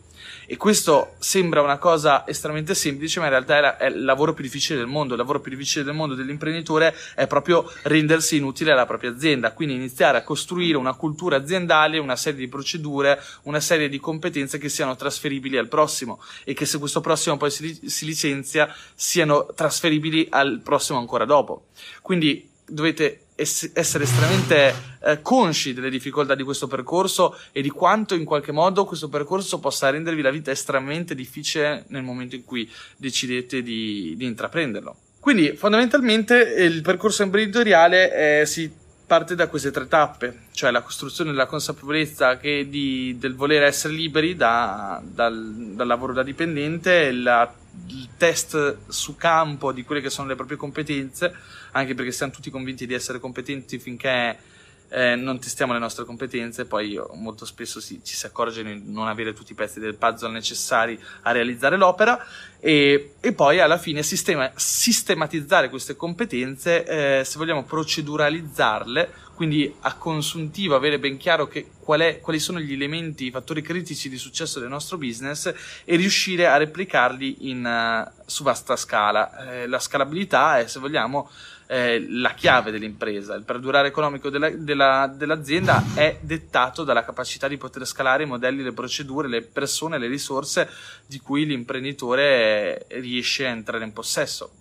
E 0.53 0.57
questo 0.57 1.15
sembra 1.17 1.63
una 1.63 1.79
cosa 1.79 2.27
estremamente 2.27 2.75
semplice, 2.75 3.19
ma 3.19 3.25
in 3.25 3.31
realtà 3.31 3.57
è, 3.57 3.61
la, 3.61 3.77
è, 3.77 3.85
il 3.87 4.03
lavoro 4.03 4.35
più 4.35 4.43
difficile 4.43 4.77
del 4.77 4.85
mondo. 4.85 5.13
Il 5.13 5.19
lavoro 5.19 5.39
più 5.39 5.49
difficile 5.49 5.83
del 5.83 5.95
mondo 5.95 6.13
dell'imprenditore 6.13 6.95
è 7.15 7.25
proprio 7.25 7.67
rendersi 7.81 8.37
inutile 8.37 8.71
alla 8.71 8.85
propria 8.85 9.09
azienda, 9.09 9.51
quindi 9.53 9.73
iniziare 9.73 10.19
a 10.19 10.23
costruire 10.23 10.77
una 10.77 10.93
cultura 10.93 11.37
aziendale, 11.37 11.97
una 11.97 12.15
serie 12.15 12.37
di 12.37 12.47
procedure, 12.47 13.19
una 13.45 13.59
serie 13.59 13.89
di 13.89 13.99
competenze 13.99 14.59
che 14.59 14.69
siano 14.69 14.95
trasferibili 14.95 15.57
al 15.57 15.69
prossimo 15.69 16.21
e 16.43 16.53
che 16.53 16.67
se 16.67 16.77
questo 16.77 17.01
prossimo 17.01 17.35
poi 17.35 17.49
si, 17.49 17.89
si 17.89 18.05
licenzia 18.05 18.71
siano 18.93 19.47
trasferibili 19.55 20.27
al 20.29 20.61
prossimo 20.63 20.99
ancora 20.99 21.25
dopo. 21.25 21.69
Quindi 22.03 22.51
dovete 22.65 23.19
essere 23.35 24.03
estremamente 24.03 24.73
eh, 25.03 25.21
consci 25.21 25.73
delle 25.73 25.89
difficoltà 25.89 26.35
di 26.35 26.43
questo 26.43 26.67
percorso 26.67 27.37
e 27.51 27.61
di 27.61 27.69
quanto 27.69 28.13
in 28.13 28.25
qualche 28.25 28.51
modo 28.51 28.85
questo 28.85 29.09
percorso 29.09 29.59
possa 29.59 29.89
rendervi 29.89 30.21
la 30.21 30.29
vita 30.29 30.51
estremamente 30.51 31.15
difficile 31.15 31.85
nel 31.87 32.03
momento 32.03 32.35
in 32.35 32.45
cui 32.45 32.69
decidete 32.95 33.61
di, 33.63 34.13
di 34.15 34.25
intraprenderlo. 34.25 34.95
Quindi 35.19 35.55
fondamentalmente 35.55 36.35
il 36.35 36.81
percorso 36.81 37.23
imprenditoriale 37.23 38.41
eh, 38.41 38.45
si 38.45 38.71
parte 39.05 39.35
da 39.35 39.47
queste 39.47 39.71
tre 39.71 39.87
tappe, 39.87 40.39
cioè 40.53 40.71
la 40.71 40.81
costruzione 40.81 41.31
della 41.31 41.45
consapevolezza 41.45 42.35
di, 42.35 43.15
del 43.19 43.35
voler 43.35 43.63
essere 43.63 43.93
liberi 43.93 44.35
da, 44.35 45.01
dal, 45.03 45.73
dal, 45.75 45.87
lavoro 45.87 46.13
da 46.13 46.23
dipendente, 46.23 47.11
la, 47.11 47.51
test 48.17 48.77
su 48.87 49.15
campo 49.15 49.71
di 49.71 49.83
quelle 49.83 50.01
che 50.01 50.09
sono 50.09 50.27
le 50.27 50.35
proprie 50.35 50.57
competenze, 50.57 51.33
anche 51.71 51.93
perché 51.93 52.11
siamo 52.11 52.31
tutti 52.31 52.49
convinti 52.49 52.85
di 52.85 52.93
essere 52.93 53.19
competenti 53.19 53.79
finché 53.79 54.37
eh, 54.93 55.15
non 55.15 55.39
testiamo 55.39 55.73
le 55.73 55.79
nostre 55.79 56.05
competenze, 56.05 56.65
poi 56.65 56.99
molto 57.15 57.45
spesso 57.45 57.79
si, 57.79 58.01
ci 58.03 58.15
si 58.15 58.27
accorge 58.27 58.63
di 58.63 58.81
non 58.85 59.07
avere 59.07 59.33
tutti 59.33 59.53
i 59.53 59.55
pezzi 59.55 59.79
del 59.79 59.95
puzzle 59.95 60.31
necessari 60.31 60.99
a 61.23 61.31
realizzare 61.31 61.77
l'opera 61.77 62.23
e, 62.59 63.15
e 63.19 63.33
poi 63.33 63.59
alla 63.59 63.79
fine 63.79 64.03
sistema, 64.03 64.51
sistematizzare 64.55 65.69
queste 65.69 65.95
competenze, 65.95 67.19
eh, 67.19 67.23
se 67.23 67.37
vogliamo 67.39 67.63
proceduralizzarle, 67.63 69.11
quindi 69.35 69.73
a 69.81 69.95
consuntivo 69.95 70.75
avere 70.75 70.99
ben 70.99 71.17
chiaro 71.17 71.49
qual 71.79 72.01
è, 72.01 72.19
quali 72.19 72.39
sono 72.39 72.59
gli 72.59 72.73
elementi, 72.73 73.25
i 73.25 73.31
fattori 73.31 73.61
critici 73.61 74.07
di 74.07 74.17
successo 74.17 74.59
del 74.59 74.69
nostro 74.69 74.97
business 74.97 75.53
e 75.83 75.95
riuscire 75.95 76.47
a 76.47 76.57
replicarli 76.57 77.49
in, 77.49 77.65
uh, 77.65 78.21
su 78.25 78.43
vasta 78.43 78.75
scala. 78.75 79.51
Eh, 79.51 79.67
la 79.67 79.79
scalabilità 79.79 80.59
è, 80.59 80.67
se 80.67 80.79
vogliamo, 80.79 81.29
eh, 81.67 82.05
la 82.09 82.33
chiave 82.35 82.69
dell'impresa. 82.69 83.33
Il 83.33 83.43
perdurare 83.43 83.87
economico 83.87 84.29
della, 84.29 84.51
della, 84.51 85.11
dell'azienda 85.13 85.83
è 85.95 86.19
dettato 86.21 86.83
dalla 86.83 87.03
capacità 87.03 87.47
di 87.47 87.57
poter 87.57 87.85
scalare 87.87 88.23
i 88.23 88.27
modelli, 88.27 88.61
le 88.61 88.73
procedure, 88.73 89.27
le 89.27 89.41
persone, 89.41 89.97
le 89.97 90.07
risorse 90.07 90.69
di 91.07 91.19
cui 91.19 91.45
l'imprenditore 91.45 92.85
riesce 92.89 93.47
a 93.47 93.49
entrare 93.49 93.83
in 93.83 93.93
possesso. 93.93 94.51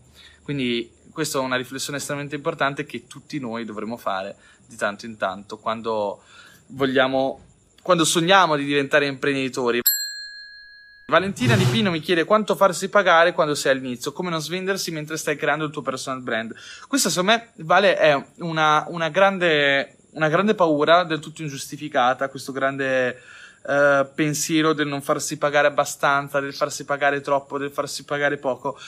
Quindi 0.43 0.91
questa 1.12 1.38
è 1.38 1.42
una 1.42 1.57
riflessione 1.57 1.99
estremamente 1.99 2.35
importante 2.35 2.85
che 2.85 3.07
tutti 3.07 3.38
noi 3.38 3.64
dovremmo 3.64 3.97
fare 3.97 4.35
di 4.66 4.76
tanto 4.76 5.07
in 5.07 5.16
tanto 5.16 5.59
quando 5.59 6.23
vogliamo, 6.69 7.40
quando 7.83 8.04
sogniamo 8.04 8.57
di 8.57 8.64
diventare 8.64 9.07
imprenditori. 9.07 9.81
Valentina 11.07 11.57
Di 11.57 11.64
Pino 11.64 11.90
mi 11.90 12.00
chiede 12.00 12.25
quanto 12.25 12.57
farsi 12.57 12.88
pagare 12.88 13.35
quando 13.35 13.54
sei 13.54 13.73
all'inizio, 13.73 14.12
come 14.12 14.31
non 14.31 14.40
svendersi 14.40 14.90
mentre 14.90 15.19
stai 15.19 15.37
creando 15.37 15.66
il 15.66 15.71
tuo 15.71 15.83
personal 15.83 16.23
brand. 16.23 16.54
Questa 16.88 17.11
secondo 17.11 17.33
me 17.33 17.50
vale 17.57 17.99
è 17.99 18.25
una, 18.38 18.87
una, 18.88 19.11
grande, 19.11 19.97
una 20.12 20.28
grande 20.28 20.54
paura 20.54 21.04
del 21.04 21.19
tutto 21.19 21.42
ingiustificata, 21.42 22.31
questo 22.31 22.52
grande 22.52 23.21
uh, 23.62 24.07
pensiero 24.14 24.73
del 24.73 24.87
non 24.87 25.02
farsi 25.02 25.37
pagare 25.37 25.66
abbastanza, 25.66 26.40
del 26.40 26.54
farsi 26.54 26.87
pagare 26.87 27.21
troppo, 27.21 27.59
del 27.59 27.71
farsi 27.71 28.04
pagare 28.04 28.38
poco. 28.38 28.78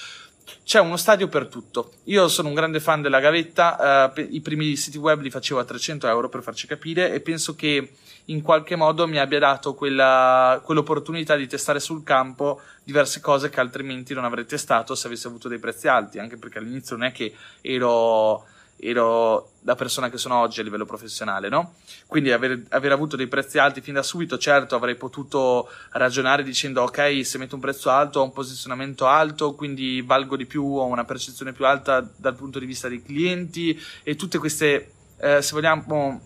C'è 0.65 0.81
uno 0.81 0.97
stadio 0.97 1.29
per 1.29 1.47
tutto. 1.47 1.93
Io 2.05 2.29
sono 2.29 2.49
un 2.49 2.55
grande 2.55 2.81
fan 2.81 3.03
della 3.03 3.21
gavetta, 3.21 4.13
uh, 4.15 4.21
i 4.31 4.41
primi 4.41 4.77
siti 4.77 4.99
web 4.99 5.21
li 5.21 5.31
facevo 5.31 5.61
a 5.61 5.65
300 5.65 6.09
euro 6.09 6.29
per 6.29 6.43
farci 6.43 6.67
capire 6.67 7.13
e 7.13 7.21
penso 7.21 7.55
che 7.55 7.93
in 8.27 8.43
qualche 8.43 8.77
modo 8.77 9.07
mi 9.07 9.19
abbia 9.19 9.39
dato 9.39 9.75
quella, 9.75 10.61
quell'opportunità 10.65 11.37
di 11.37 11.47
testare 11.47 11.81
sul 11.81 12.03
campo 12.03 12.61
diverse 12.83 13.21
cose 13.21 13.51
che 13.51 13.61
altrimenti 13.61 14.15
non 14.15 14.25
avrei 14.25 14.47
testato 14.47 14.95
se 14.95 15.07
avessi 15.07 15.27
avuto 15.27 15.49
dei 15.49 15.59
prezzi 15.59 15.89
alti, 15.89 16.19
anche 16.19 16.37
perché 16.37 16.59
all'inizio 16.59 16.97
non 16.97 17.07
è 17.07 17.13
che 17.13 17.35
ero, 17.61 18.47
ero 18.77 19.53
la 19.63 19.75
persona 19.75 20.11
che 20.11 20.19
sono 20.19 20.37
oggi 20.37 20.61
a 20.61 20.63
livello 20.63 20.85
professionale, 20.85 21.49
no? 21.49 21.75
Quindi 22.07 22.33
aver, 22.33 22.65
aver, 22.71 22.93
avuto 22.93 23.17
dei 23.17 23.29
prezzi 23.29 23.59
alti 23.59 23.81
fin 23.81 23.95
da 23.95 24.03
subito, 24.03 24.37
certo 24.37 24.75
avrei 24.75 24.95
potuto 24.95 25.69
ragionare 25.93 26.43
dicendo 26.43 26.83
ok, 26.83 27.25
se 27.25 27.39
metto 27.39 27.55
un 27.55 27.61
prezzo 27.61 27.91
alto 27.91 28.21
ho 28.21 28.25
un 28.25 28.33
posizionamento 28.33 29.07
alto, 29.07 29.55
quindi 29.55 30.03
valgo 30.03 30.37
di 30.37 30.47
più, 30.47 30.65
ho 30.65 30.85
una 30.85 31.05
percezione 31.05 31.53
più 31.53 31.67
alta 31.67 32.07
dal 32.17 32.35
punto 32.35 32.59
di 32.59 32.67
vista 32.67 32.89
dei 32.89 33.03
clienti 33.03 33.81
e 34.03 34.17
tutte 34.17 34.39
queste 34.39 34.91
eh, 35.19 35.41
se 35.41 35.55
vogliamo, 35.55 36.21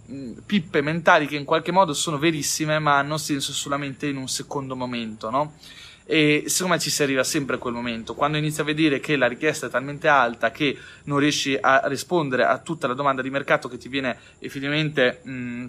pippe 0.44 0.80
mentali 0.80 1.26
che 1.26 1.36
in 1.36 1.44
qualche 1.44 1.70
modo 1.70 1.92
sono 1.92 2.18
verissime, 2.18 2.78
ma 2.78 2.98
hanno 2.98 3.18
senso 3.18 3.52
solamente 3.52 4.08
in 4.08 4.16
un 4.16 4.28
secondo 4.28 4.74
momento, 4.74 5.30
no? 5.30 5.54
E 6.10 6.44
secondo 6.46 6.72
me 6.72 6.80
ci 6.80 6.88
si 6.88 7.02
arriva 7.02 7.22
sempre 7.22 7.56
a 7.56 7.58
quel 7.58 7.74
momento, 7.74 8.14
quando 8.14 8.38
inizi 8.38 8.62
a 8.62 8.64
vedere 8.64 8.98
che 8.98 9.14
la 9.16 9.26
richiesta 9.26 9.66
è 9.66 9.68
talmente 9.68 10.08
alta 10.08 10.50
che 10.50 10.74
non 11.04 11.18
riesci 11.18 11.54
a 11.60 11.82
rispondere 11.84 12.44
a 12.44 12.56
tutta 12.60 12.86
la 12.86 12.94
domanda 12.94 13.20
di 13.20 13.28
mercato 13.28 13.68
che 13.68 13.76
ti 13.76 13.90
viene 13.90 14.18
effettivamente 14.38 15.20
mh, 15.22 15.66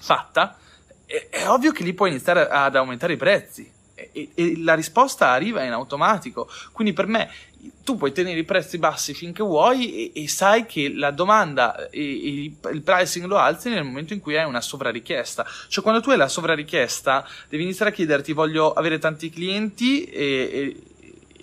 fatta, 0.00 0.56
è, 1.04 1.26
è 1.28 1.46
ovvio 1.46 1.72
che 1.72 1.84
lì 1.84 1.92
puoi 1.92 2.08
iniziare 2.08 2.48
ad 2.48 2.74
aumentare 2.74 3.12
i 3.12 3.18
prezzi. 3.18 3.70
E, 3.94 4.30
e, 4.34 4.62
la 4.62 4.74
risposta 4.74 5.28
arriva 5.28 5.62
in 5.62 5.72
automatico. 5.72 6.48
Quindi 6.72 6.92
per 6.92 7.06
me 7.06 7.30
tu 7.84 7.96
puoi 7.96 8.12
tenere 8.12 8.38
i 8.38 8.44
prezzi 8.44 8.78
bassi 8.78 9.14
finché 9.14 9.42
vuoi 9.42 10.12
e, 10.12 10.22
e 10.22 10.28
sai 10.28 10.66
che 10.66 10.92
la 10.94 11.10
domanda 11.10 11.88
e, 11.90 12.00
e, 12.00 12.70
il 12.72 12.82
pricing 12.82 13.26
lo 13.26 13.36
alzi 13.36 13.68
nel 13.68 13.84
momento 13.84 14.12
in 14.12 14.20
cui 14.20 14.36
hai 14.36 14.46
una 14.46 14.60
sovrarichiesta. 14.60 15.46
Cioè 15.68 15.82
quando 15.82 16.00
tu 16.00 16.10
hai 16.10 16.16
la 16.16 16.28
sovrarichiesta 16.28 17.26
devi 17.48 17.62
iniziare 17.62 17.90
a 17.90 17.94
chiederti 17.94 18.32
voglio 18.32 18.72
avere 18.72 18.98
tanti 18.98 19.30
clienti 19.30 20.04
e, 20.04 20.76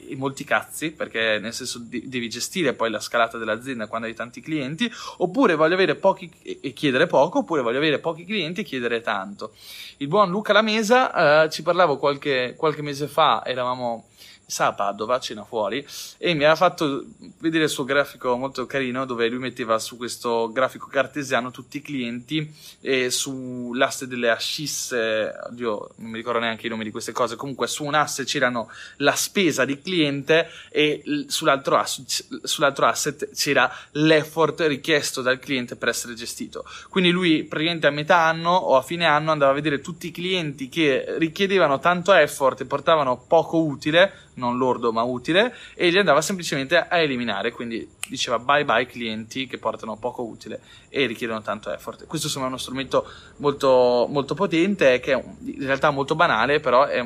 e 0.09 0.15
molti 0.15 0.43
cazzi, 0.43 0.91
perché 0.91 1.39
nel 1.39 1.53
senso 1.53 1.79
devi 1.81 2.29
gestire 2.29 2.73
poi 2.73 2.89
la 2.89 2.99
scalata 2.99 3.37
dell'azienda 3.37 3.87
quando 3.87 4.07
hai 4.07 4.13
tanti 4.13 4.41
clienti, 4.41 4.91
oppure 5.17 5.55
voglio 5.55 5.75
avere 5.75 5.95
pochi 5.95 6.29
e 6.41 6.73
chiedere 6.73 7.07
poco, 7.07 7.39
oppure 7.39 7.61
voglio 7.61 7.77
avere 7.77 7.99
pochi 7.99 8.25
clienti 8.25 8.61
e 8.61 8.63
chiedere 8.63 9.01
tanto. 9.01 9.53
Il 9.97 10.07
buon 10.07 10.29
Luca 10.29 10.53
Lamesa 10.53 11.43
eh, 11.43 11.49
ci 11.49 11.61
parlavo 11.61 11.97
qualche, 11.97 12.55
qualche 12.57 12.81
mese 12.81 13.07
fa, 13.07 13.43
eravamo 13.45 14.08
sa 14.49 14.67
a 14.67 14.73
Padova, 14.73 15.19
cena 15.19 15.43
fuori, 15.43 15.85
e 16.17 16.33
mi 16.33 16.43
ha 16.43 16.55
fatto 16.55 17.05
vedere 17.37 17.65
il 17.65 17.69
suo 17.69 17.83
grafico 17.83 18.35
molto 18.35 18.65
carino 18.65 19.05
dove 19.05 19.27
lui 19.29 19.37
metteva 19.37 19.77
su 19.77 19.95
questo 19.95 20.51
grafico 20.51 20.87
cartesiano 20.87 21.51
tutti 21.51 21.77
i 21.77 21.81
clienti 21.81 22.51
e 22.81 23.11
sull'asse 23.11 24.07
delle 24.07 24.31
ascisse, 24.31 25.31
oddio, 25.49 25.91
non 25.97 26.09
mi 26.09 26.17
ricordo 26.17 26.39
neanche 26.39 26.65
i 26.65 26.69
nomi 26.69 26.83
di 26.83 26.89
queste 26.89 27.11
cose, 27.11 27.35
comunque 27.35 27.67
su 27.67 27.83
un 27.83 27.93
asse 27.93 28.23
c'erano 28.23 28.71
la 28.97 29.13
spesa 29.13 29.65
di 29.65 29.79
cliente 29.81 30.49
e 30.69 31.03
sull'altro, 31.27 31.77
asset, 31.77 32.43
sull'altro 32.43 32.87
asset 32.87 33.31
c'era 33.33 33.71
l'effort 33.91 34.61
richiesto 34.61 35.21
dal 35.21 35.37
cliente 35.37 35.75
per 35.75 35.89
essere 35.89 36.15
gestito. 36.15 36.65
Quindi 36.89 37.11
lui 37.11 37.43
praticamente 37.43 37.85
a 37.85 37.91
metà 37.91 38.17
anno 38.17 38.49
o 38.49 38.75
a 38.75 38.81
fine 38.81 39.05
anno 39.05 39.31
andava 39.31 39.51
a 39.51 39.55
vedere 39.55 39.79
tutti 39.79 40.07
i 40.07 40.11
clienti 40.11 40.69
che 40.69 41.17
richiedevano 41.19 41.77
tanto 41.77 42.13
effort 42.13 42.61
e 42.61 42.65
portavano 42.65 43.17
poco 43.27 43.61
utile 43.61 44.27
non 44.39 44.57
lordo 44.57 44.91
ma 44.91 45.03
utile, 45.03 45.53
e 45.75 45.89
li 45.89 45.97
andava 45.99 46.21
semplicemente 46.21 46.77
a 46.77 46.97
eliminare, 46.97 47.51
quindi 47.51 47.87
diceva 48.07 48.39
bye 48.39 48.65
bye 48.65 48.87
clienti 48.87 49.45
che 49.45 49.59
portano 49.59 49.97
poco 49.97 50.23
utile 50.23 50.61
e 50.89 51.05
richiedono 51.05 51.41
tanto 51.41 51.71
effort. 51.71 52.07
Questo 52.07 52.27
insomma 52.27 52.45
è 52.45 52.49
uno 52.49 52.57
strumento 52.57 53.07
molto, 53.37 54.07
molto 54.09 54.33
potente, 54.33 54.99
che 54.99 55.13
è 55.13 55.23
in 55.43 55.65
realtà 55.65 55.91
molto 55.91 56.15
banale, 56.15 56.59
però 56.59 56.85
è, 56.85 57.05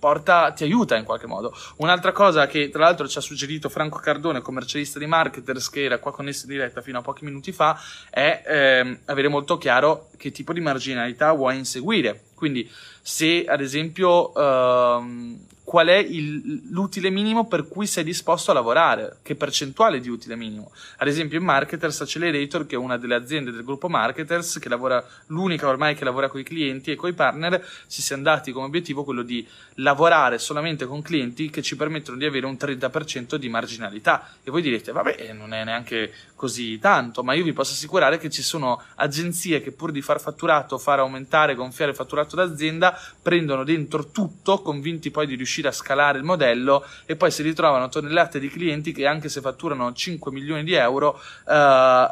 porta, 0.00 0.50
ti 0.52 0.64
aiuta 0.64 0.96
in 0.96 1.04
qualche 1.04 1.26
modo. 1.26 1.54
Un'altra 1.76 2.10
cosa 2.10 2.46
che 2.46 2.70
tra 2.70 2.80
l'altro 2.80 3.06
ci 3.06 3.18
ha 3.18 3.20
suggerito 3.20 3.68
Franco 3.68 3.98
Cardone, 3.98 4.40
commercialista 4.40 4.98
di 4.98 5.06
Marketers, 5.06 5.68
che 5.70 5.84
era 5.84 5.98
qua 5.98 6.12
connesso 6.12 6.46
in 6.46 6.52
diretta 6.52 6.80
fino 6.80 6.98
a 6.98 7.02
pochi 7.02 7.24
minuti 7.24 7.52
fa, 7.52 7.78
è 8.08 8.42
ehm, 8.44 9.00
avere 9.04 9.28
molto 9.28 9.58
chiaro 9.58 10.09
che 10.20 10.30
tipo 10.30 10.52
di 10.52 10.60
marginalità 10.60 11.32
vuoi 11.32 11.56
inseguire. 11.56 12.24
Quindi 12.34 12.70
se 13.00 13.46
ad 13.46 13.62
esempio 13.62 14.34
ehm, 14.34 15.38
qual 15.70 15.86
è 15.86 15.98
il, 15.98 16.62
l'utile 16.70 17.10
minimo 17.10 17.46
per 17.46 17.68
cui 17.68 17.86
sei 17.86 18.02
disposto 18.02 18.50
a 18.50 18.54
lavorare, 18.54 19.18
che 19.22 19.36
percentuale 19.36 20.00
di 20.00 20.08
utile 20.08 20.34
minimo. 20.34 20.72
Ad 20.96 21.06
esempio 21.06 21.38
in 21.38 21.44
Marketers 21.44 22.00
Accelerator, 22.00 22.66
che 22.66 22.74
è 22.74 22.78
una 22.78 22.96
delle 22.96 23.14
aziende 23.14 23.52
del 23.52 23.62
gruppo 23.62 23.88
Marketers, 23.88 24.58
che 24.58 24.68
lavora, 24.68 25.00
l'unica 25.26 25.68
ormai 25.68 25.94
che 25.94 26.02
lavora 26.02 26.28
con 26.28 26.40
i 26.40 26.42
clienti 26.42 26.90
e 26.90 26.96
con 26.96 27.10
i 27.10 27.12
partner, 27.12 27.64
ci 27.86 28.02
siamo 28.02 28.24
dati 28.24 28.50
come 28.50 28.66
obiettivo 28.66 29.04
quello 29.04 29.22
di 29.22 29.46
lavorare 29.74 30.38
solamente 30.38 30.86
con 30.86 31.02
clienti 31.02 31.50
che 31.50 31.62
ci 31.62 31.76
permettono 31.76 32.16
di 32.16 32.24
avere 32.24 32.46
un 32.46 32.56
30% 32.58 33.36
di 33.36 33.48
marginalità. 33.48 34.28
E 34.42 34.50
voi 34.50 34.62
direte, 34.62 34.90
vabbè, 34.90 35.32
non 35.34 35.54
è 35.54 35.62
neanche 35.62 36.12
così 36.34 36.80
tanto, 36.80 37.22
ma 37.22 37.34
io 37.34 37.44
vi 37.44 37.52
posso 37.52 37.74
assicurare 37.74 38.18
che 38.18 38.28
ci 38.28 38.42
sono 38.42 38.82
agenzie 38.96 39.60
che 39.60 39.70
pur 39.70 39.92
di 39.92 40.02
far 40.10 40.20
fatturato, 40.20 40.76
far 40.76 40.98
aumentare, 40.98 41.54
gonfiare 41.54 41.92
il 41.92 41.96
fatturato 41.96 42.34
d'azienda, 42.34 42.98
prendono 43.22 43.62
dentro 43.62 44.10
tutto, 44.10 44.60
convinti 44.60 45.12
poi 45.12 45.26
di 45.28 45.36
riuscire 45.36 45.68
a 45.68 45.72
scalare 45.72 46.18
il 46.18 46.24
modello 46.24 46.84
e 47.06 47.14
poi 47.14 47.30
si 47.30 47.44
ritrovano 47.44 47.88
tonnellate 47.88 48.40
di 48.40 48.48
clienti 48.48 48.90
che 48.90 49.06
anche 49.06 49.28
se 49.28 49.40
fatturano 49.40 49.92
5 49.92 50.32
milioni 50.32 50.64
di 50.64 50.74
euro, 50.74 51.20
eh, 51.48 52.08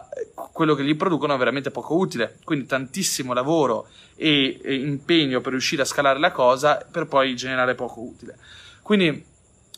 quello 0.52 0.74
che 0.76 0.84
gli 0.84 0.94
producono 0.94 1.34
è 1.34 1.38
veramente 1.38 1.72
poco 1.72 1.96
utile. 1.96 2.36
Quindi 2.44 2.66
tantissimo 2.66 3.32
lavoro 3.32 3.88
e, 4.14 4.60
e 4.62 4.74
impegno 4.74 5.40
per 5.40 5.50
riuscire 5.50 5.82
a 5.82 5.86
scalare 5.86 6.20
la 6.20 6.30
cosa 6.30 6.86
per 6.88 7.06
poi 7.06 7.34
generare 7.34 7.74
poco 7.74 8.00
utile. 8.00 8.38
Quindi 8.82 9.27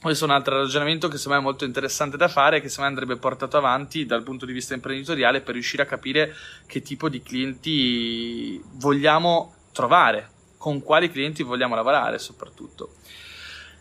questo 0.00 0.24
è 0.24 0.28
un 0.28 0.34
altro 0.34 0.56
ragionamento 0.56 1.08
che 1.08 1.18
secondo 1.18 1.38
me 1.38 1.44
è 1.44 1.46
molto 1.46 1.64
interessante 1.64 2.16
da 2.16 2.28
fare 2.28 2.56
e 2.56 2.60
che 2.60 2.68
secondo 2.68 2.90
me 2.90 2.98
andrebbe 2.98 3.20
portato 3.20 3.58
avanti 3.58 4.06
dal 4.06 4.22
punto 4.22 4.46
di 4.46 4.52
vista 4.52 4.72
imprenditoriale 4.72 5.42
per 5.42 5.54
riuscire 5.54 5.82
a 5.82 5.86
capire 5.86 6.34
che 6.66 6.80
tipo 6.80 7.08
di 7.08 7.22
clienti 7.22 8.62
vogliamo 8.76 9.54
trovare, 9.72 10.30
con 10.56 10.82
quali 10.82 11.10
clienti 11.10 11.42
vogliamo 11.42 11.74
lavorare 11.74 12.18
soprattutto. 12.18 12.94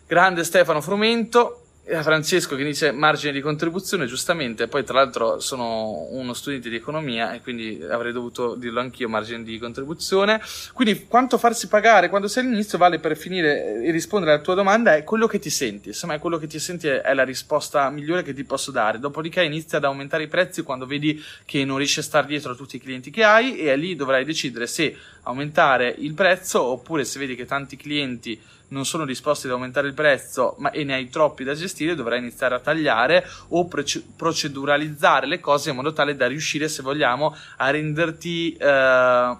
Grande 0.08 0.44
Stefano 0.44 0.82
Frumento. 0.82 1.59
Francesco 2.02 2.56
che 2.56 2.64
dice 2.64 2.92
margine 2.92 3.32
di 3.32 3.42
contribuzione, 3.42 4.06
giustamente, 4.06 4.68
poi 4.68 4.84
tra 4.84 5.00
l'altro 5.00 5.40
sono 5.40 6.08
uno 6.12 6.34
studente 6.34 6.70
di 6.70 6.76
economia 6.76 7.34
e 7.34 7.42
quindi 7.42 7.84
avrei 7.90 8.12
dovuto 8.12 8.54
dirlo 8.54 8.80
anch'io, 8.80 9.10
margine 9.10 9.44
di 9.44 9.58
contribuzione. 9.58 10.40
Quindi 10.74 11.08
quanto 11.08 11.40
farsi 11.40 11.68
pagare 11.68 12.10
quando 12.10 12.28
sei 12.28 12.46
all'inizio 12.46 12.78
vale 12.78 13.00
per 13.00 13.18
finire 13.18 13.82
e 13.84 13.92
rispondere 13.92 14.34
alla 14.34 14.42
tua 14.42 14.54
domanda 14.54 14.96
è 14.96 15.04
quello 15.04 15.26
che 15.26 15.40
ti 15.40 15.50
senti, 15.50 15.90
insomma 15.90 16.14
è 16.14 16.20
quello 16.20 16.38
che 16.38 16.46
ti 16.46 16.60
senti 16.60 16.88
è 16.88 17.14
la 17.14 17.24
risposta 17.24 17.90
migliore 17.90 18.22
che 18.22 18.34
ti 18.34 18.44
posso 18.44 18.70
dare. 18.70 19.00
Dopodiché 19.00 19.44
inizia 19.44 19.80
ad 19.80 19.86
aumentare 19.86 20.24
i 20.24 20.28
prezzi 20.28 20.62
quando 20.62 20.86
vedi 20.86 21.20
che 21.44 21.66
non 21.66 21.78
riesci 21.78 22.00
a 22.00 22.04
stare 22.04 22.28
dietro 22.28 22.52
a 22.52 22.56
tutti 22.56 22.76
i 22.76 22.80
clienti 22.80 23.10
che 23.10 23.24
hai 23.24 23.58
e 23.58 23.76
lì 23.76 23.96
dovrai 23.96 24.26
decidere 24.26 24.68
se 24.68 24.96
aumentare 25.24 25.96
il 25.98 26.14
prezzo 26.14 26.62
oppure 26.62 27.04
se 27.04 27.18
vedi 27.18 27.36
che 27.36 27.46
tanti 27.46 27.76
clienti 27.76 28.40
non 28.70 28.86
sono 28.86 29.06
disposti 29.06 29.48
ad 29.48 29.54
aumentare 29.54 29.88
il 29.88 29.94
prezzo 29.94 30.56
ma, 30.60 30.72
e 30.72 30.84
ne 30.84 30.96
hai 30.96 31.10
troppi 31.10 31.44
da 31.44 31.54
gestire, 31.54 31.96
dovrai 31.96 32.20
iniziare 32.20 32.56
a 32.56 32.60
tagliare 32.60 33.26
o 33.50 33.68
proceduralizzare 34.16 35.28
le 35.28 35.40
cose 35.40 35.70
in 35.70 35.76
modo 35.76 35.94
tale 35.94 36.16
da 36.16 36.28
riuscire, 36.28 36.68
se 36.68 36.82
vogliamo, 36.82 37.36
a 37.58 37.70
renderti... 37.70 38.54
Eh, 38.54 39.38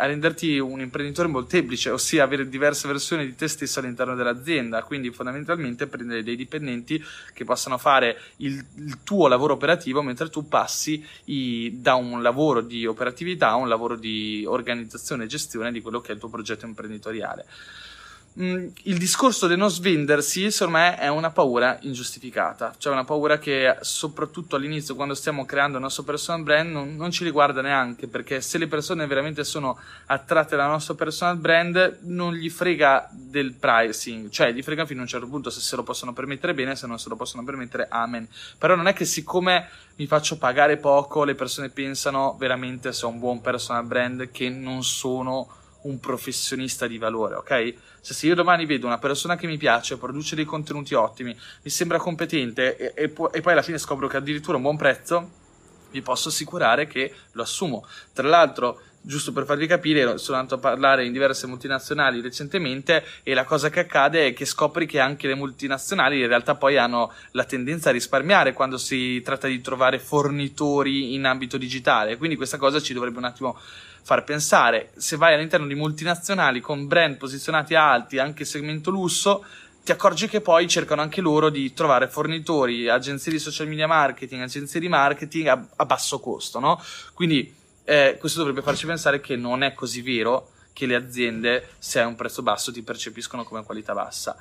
a 0.00 0.06
renderti 0.06 0.58
un 0.58 0.80
imprenditore 0.80 1.28
molteplice, 1.28 1.90
ossia 1.90 2.24
avere 2.24 2.48
diverse 2.48 2.88
versioni 2.88 3.26
di 3.26 3.34
te 3.34 3.46
stesso 3.48 3.80
all'interno 3.80 4.14
dell'azienda, 4.14 4.82
quindi 4.82 5.10
fondamentalmente 5.10 5.86
prendere 5.86 6.22
dei 6.22 6.36
dipendenti 6.36 7.02
che 7.34 7.44
possano 7.44 7.76
fare 7.76 8.18
il, 8.36 8.64
il 8.76 9.02
tuo 9.04 9.28
lavoro 9.28 9.52
operativo 9.52 10.00
mentre 10.00 10.30
tu 10.30 10.48
passi 10.48 11.04
i, 11.26 11.80
da 11.80 11.96
un 11.96 12.22
lavoro 12.22 12.62
di 12.62 12.86
operatività 12.86 13.50
a 13.50 13.56
un 13.56 13.68
lavoro 13.68 13.94
di 13.96 14.42
organizzazione 14.46 15.24
e 15.24 15.26
gestione 15.26 15.70
di 15.70 15.82
quello 15.82 16.00
che 16.00 16.12
è 16.12 16.14
il 16.14 16.20
tuo 16.20 16.30
progetto 16.30 16.64
imprenditoriale. 16.64 17.44
Mm, 18.38 18.68
il 18.84 18.96
discorso 18.96 19.48
del 19.48 19.58
non 19.58 19.70
svendersi, 19.70 20.52
secondo 20.52 20.78
me, 20.78 20.96
è 20.96 21.08
una 21.08 21.30
paura 21.30 21.78
ingiustificata. 21.80 22.72
Cioè, 22.78 22.92
una 22.92 23.04
paura 23.04 23.38
che, 23.38 23.76
soprattutto 23.80 24.54
all'inizio, 24.54 24.94
quando 24.94 25.14
stiamo 25.14 25.44
creando 25.44 25.78
il 25.78 25.82
nostro 25.82 26.04
personal 26.04 26.42
brand, 26.44 26.70
non, 26.70 26.94
non, 26.94 27.10
ci 27.10 27.24
riguarda 27.24 27.60
neanche. 27.60 28.06
Perché 28.06 28.40
se 28.40 28.58
le 28.58 28.68
persone 28.68 29.06
veramente 29.06 29.42
sono 29.42 29.76
attratte 30.06 30.54
dal 30.54 30.68
nostro 30.70 30.94
personal 30.94 31.38
brand, 31.38 31.98
non 32.02 32.34
gli 32.34 32.48
frega 32.48 33.08
del 33.10 33.54
pricing. 33.54 34.30
Cioè, 34.30 34.52
gli 34.52 34.62
frega 34.62 34.86
fino 34.86 35.00
a 35.00 35.02
un 35.02 35.08
certo 35.08 35.26
punto 35.26 35.50
se 35.50 35.60
se 35.60 35.74
lo 35.74 35.82
possono 35.82 36.12
permettere 36.12 36.54
bene, 36.54 36.76
se 36.76 36.86
non 36.86 37.00
se 37.00 37.08
lo 37.08 37.16
possono 37.16 37.42
permettere, 37.42 37.88
amen. 37.90 38.28
Però 38.58 38.76
non 38.76 38.86
è 38.86 38.92
che 38.92 39.06
siccome 39.06 39.68
mi 39.96 40.06
faccio 40.06 40.38
pagare 40.38 40.76
poco, 40.76 41.24
le 41.24 41.34
persone 41.34 41.68
pensano 41.68 42.36
veramente 42.38 42.92
se 42.92 43.04
ho 43.06 43.08
un 43.08 43.18
buon 43.18 43.40
personal 43.40 43.84
brand 43.84 44.30
che 44.30 44.48
non 44.48 44.84
sono 44.84 45.58
un 45.82 45.98
professionista 46.00 46.86
di 46.86 46.98
valore, 46.98 47.36
ok? 47.36 47.48
Cioè, 47.48 48.14
se 48.14 48.26
io 48.26 48.34
domani 48.34 48.66
vedo 48.66 48.86
una 48.86 48.98
persona 48.98 49.36
che 49.36 49.46
mi 49.46 49.56
piace, 49.56 49.96
produce 49.96 50.34
dei 50.34 50.44
contenuti 50.44 50.94
ottimi, 50.94 51.36
mi 51.62 51.70
sembra 51.70 51.98
competente 51.98 52.76
e, 52.76 52.92
e, 52.94 53.12
e 53.32 53.40
poi 53.40 53.52
alla 53.52 53.62
fine 53.62 53.78
scopro 53.78 54.06
che 54.08 54.16
addirittura 54.16 54.56
un 54.56 54.62
buon 54.62 54.76
prezzo, 54.76 55.38
vi 55.90 56.02
posso 56.02 56.28
assicurare 56.28 56.86
che 56.86 57.12
lo 57.32 57.42
assumo. 57.42 57.84
Tra 58.12 58.28
l'altro, 58.28 58.80
giusto 59.02 59.32
per 59.32 59.44
farvi 59.44 59.66
capire, 59.66 60.18
sono 60.18 60.38
andato 60.38 60.56
a 60.56 60.58
parlare 60.58 61.06
in 61.06 61.12
diverse 61.12 61.46
multinazionali 61.46 62.20
recentemente 62.20 63.04
e 63.22 63.34
la 63.34 63.44
cosa 63.44 63.70
che 63.70 63.80
accade 63.80 64.26
è 64.26 64.32
che 64.34 64.44
scopri 64.44 64.86
che 64.86 65.00
anche 65.00 65.26
le 65.26 65.34
multinazionali 65.34 66.20
in 66.20 66.26
realtà 66.26 66.54
poi 66.54 66.76
hanno 66.76 67.12
la 67.32 67.44
tendenza 67.44 67.88
a 67.88 67.92
risparmiare 67.92 68.52
quando 68.52 68.76
si 68.76 69.22
tratta 69.22 69.46
di 69.46 69.60
trovare 69.60 69.98
fornitori 69.98 71.14
in 71.14 71.24
ambito 71.24 71.56
digitale, 71.56 72.16
quindi 72.16 72.36
questa 72.36 72.58
cosa 72.58 72.80
ci 72.80 72.92
dovrebbe 72.92 73.18
un 73.18 73.24
attimo 73.24 73.58
far 74.02 74.24
pensare. 74.24 74.90
Se 74.96 75.16
vai 75.16 75.34
all'interno 75.34 75.66
di 75.66 75.74
multinazionali 75.74 76.60
con 76.60 76.86
brand 76.86 77.16
posizionati 77.16 77.74
alti, 77.74 78.18
anche 78.18 78.44
segmento 78.44 78.90
lusso, 78.90 79.44
ti 79.82 79.92
accorgi 79.92 80.28
che 80.28 80.40
poi 80.40 80.68
cercano 80.68 81.00
anche 81.00 81.20
loro 81.20 81.48
di 81.48 81.72
trovare 81.72 82.06
fornitori, 82.06 82.88
agenzie 82.88 83.32
di 83.32 83.38
social 83.38 83.66
media 83.66 83.86
marketing, 83.86 84.42
agenzie 84.42 84.78
di 84.78 84.88
marketing 84.88 85.46
a, 85.46 85.66
a 85.76 85.84
basso 85.86 86.20
costo, 86.20 86.60
no? 86.60 86.80
Quindi 87.14 87.58
eh, 87.90 88.16
questo 88.18 88.38
dovrebbe 88.38 88.62
farci 88.62 88.86
pensare 88.86 89.20
che 89.20 89.34
non 89.34 89.62
è 89.64 89.74
così 89.74 90.00
vero 90.02 90.50
che 90.72 90.86
le 90.86 90.94
aziende, 90.94 91.70
se 91.78 92.00
hai 92.00 92.06
un 92.06 92.14
prezzo 92.14 92.42
basso, 92.42 92.70
ti 92.70 92.82
percepiscono 92.82 93.42
come 93.42 93.64
qualità 93.64 93.92
bassa 93.92 94.36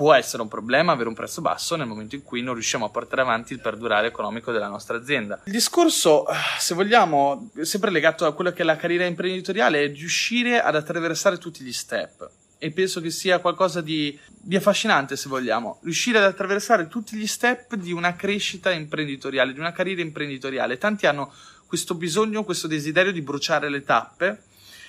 può 0.00 0.14
essere 0.14 0.40
un 0.40 0.48
problema 0.48 0.92
avere 0.92 1.08
un 1.08 1.14
prezzo 1.14 1.42
basso 1.42 1.76
nel 1.76 1.86
momento 1.86 2.14
in 2.14 2.22
cui 2.22 2.40
non 2.40 2.54
riusciamo 2.54 2.86
a 2.86 2.88
portare 2.88 3.20
avanti 3.20 3.52
il 3.52 3.60
perdurare 3.60 4.06
economico 4.06 4.50
della 4.50 4.68
nostra 4.68 4.96
azienda. 4.96 5.40
Il 5.44 5.52
discorso, 5.52 6.24
se 6.58 6.74
vogliamo, 6.74 7.50
sempre 7.60 7.90
legato 7.90 8.24
a 8.24 8.32
quello 8.32 8.50
che 8.52 8.62
è 8.62 8.64
la 8.64 8.76
carriera 8.76 9.04
imprenditoriale, 9.04 9.84
è 9.84 9.92
riuscire 9.92 10.62
ad 10.62 10.74
attraversare 10.74 11.36
tutti 11.36 11.62
gli 11.62 11.72
step. 11.72 12.30
E 12.56 12.70
penso 12.70 13.02
che 13.02 13.10
sia 13.10 13.40
qualcosa 13.40 13.82
di, 13.82 14.18
di 14.26 14.56
affascinante, 14.56 15.16
se 15.16 15.28
vogliamo, 15.28 15.80
riuscire 15.82 16.16
ad 16.16 16.24
attraversare 16.24 16.88
tutti 16.88 17.16
gli 17.16 17.26
step 17.26 17.74
di 17.74 17.92
una 17.92 18.16
crescita 18.16 18.70
imprenditoriale, 18.70 19.52
di 19.52 19.60
una 19.60 19.72
carriera 19.72 20.00
imprenditoriale. 20.00 20.78
Tanti 20.78 21.06
hanno 21.06 21.30
questo 21.70 21.94
bisogno, 21.94 22.42
questo 22.42 22.66
desiderio 22.66 23.12
di 23.12 23.22
bruciare 23.22 23.70
le 23.70 23.84
tappe 23.84 24.42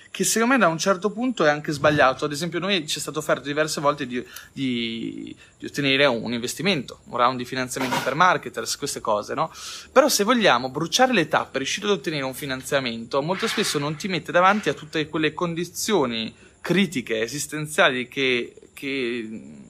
che 0.09 0.23
secondo 0.23 0.55
me 0.55 0.59
da 0.59 0.67
un 0.67 0.79
certo 0.79 1.11
punto 1.11 1.45
è 1.45 1.49
anche 1.49 1.71
sbagliato. 1.71 2.25
Ad 2.25 2.31
esempio, 2.31 2.57
noi 2.57 2.87
ci 2.87 2.97
è 2.97 2.99
stato 2.99 3.19
offerto 3.19 3.43
diverse 3.43 3.79
volte 3.79 4.07
di, 4.07 4.25
di, 4.51 5.33
di, 5.59 5.65
ottenere 5.67 6.07
un 6.07 6.33
investimento, 6.33 7.01
un 7.05 7.17
round 7.17 7.37
di 7.37 7.45
finanziamento 7.45 7.97
per 8.03 8.15
marketers, 8.15 8.77
queste 8.77 8.99
cose, 8.99 9.35
no? 9.35 9.51
Però 9.91 10.09
se 10.09 10.23
vogliamo 10.23 10.69
bruciare 10.69 11.13
le 11.13 11.27
tappe, 11.27 11.59
riuscire 11.59 11.85
ad 11.85 11.93
ottenere 11.93 12.23
un 12.23 12.33
finanziamento, 12.33 13.21
molto 13.21 13.47
spesso 13.47 13.77
non 13.77 13.95
ti 13.95 14.07
mette 14.07 14.31
davanti 14.31 14.69
a 14.69 14.73
tutte 14.73 15.07
quelle 15.07 15.33
condizioni 15.35 16.33
critiche, 16.61 17.21
esistenziali 17.21 18.07
che, 18.07 18.53
che 18.73 19.69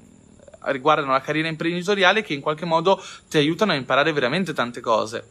riguardano 0.63 1.11
la 1.11 1.21
carriera 1.21 1.47
imprenditoriale 1.47 2.21
che 2.21 2.33
in 2.33 2.41
qualche 2.41 2.65
modo 2.65 3.03
ti 3.29 3.37
aiutano 3.37 3.71
a 3.71 3.75
imparare 3.75 4.11
veramente 4.13 4.53
tante 4.53 4.79
cose. 4.79 5.29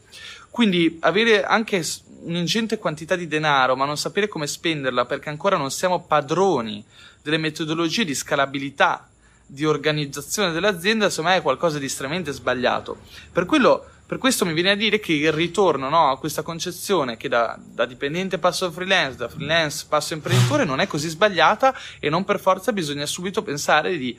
Quindi 0.50 0.98
avere 1.00 1.44
anche 1.44 1.84
un'ingente 2.22 2.78
quantità 2.78 3.16
di 3.16 3.26
denaro, 3.26 3.76
ma 3.76 3.84
non 3.84 3.96
sapere 3.96 4.28
come 4.28 4.46
spenderla 4.46 5.06
perché 5.06 5.28
ancora 5.28 5.56
non 5.56 5.70
siamo 5.70 6.00
padroni 6.02 6.84
delle 7.22 7.38
metodologie 7.38 8.04
di 8.04 8.14
scalabilità, 8.14 9.08
di 9.46 9.64
organizzazione 9.64 10.52
dell'azienda, 10.52 11.06
insomma 11.06 11.34
è 11.34 11.42
qualcosa 11.42 11.78
di 11.78 11.86
estremamente 11.86 12.32
sbagliato. 12.32 12.98
Per, 13.32 13.46
quello, 13.46 13.84
per 14.06 14.18
questo 14.18 14.44
mi 14.44 14.52
viene 14.52 14.70
a 14.70 14.76
dire 14.76 15.00
che 15.00 15.12
il 15.12 15.32
ritorno 15.32 15.88
no, 15.88 16.10
a 16.10 16.18
questa 16.18 16.42
concezione 16.42 17.16
che 17.16 17.28
da, 17.28 17.58
da 17.58 17.84
dipendente 17.84 18.38
passo 18.38 18.66
a 18.66 18.70
freelance, 18.70 19.16
da 19.16 19.28
freelance 19.28 19.86
passo 19.88 20.12
a 20.12 20.16
imprenditore 20.16 20.64
non 20.64 20.80
è 20.80 20.86
così 20.86 21.08
sbagliata 21.08 21.74
e 21.98 22.10
non 22.10 22.24
per 22.24 22.38
forza 22.38 22.72
bisogna 22.72 23.06
subito 23.06 23.42
pensare 23.42 23.96
di 23.96 24.16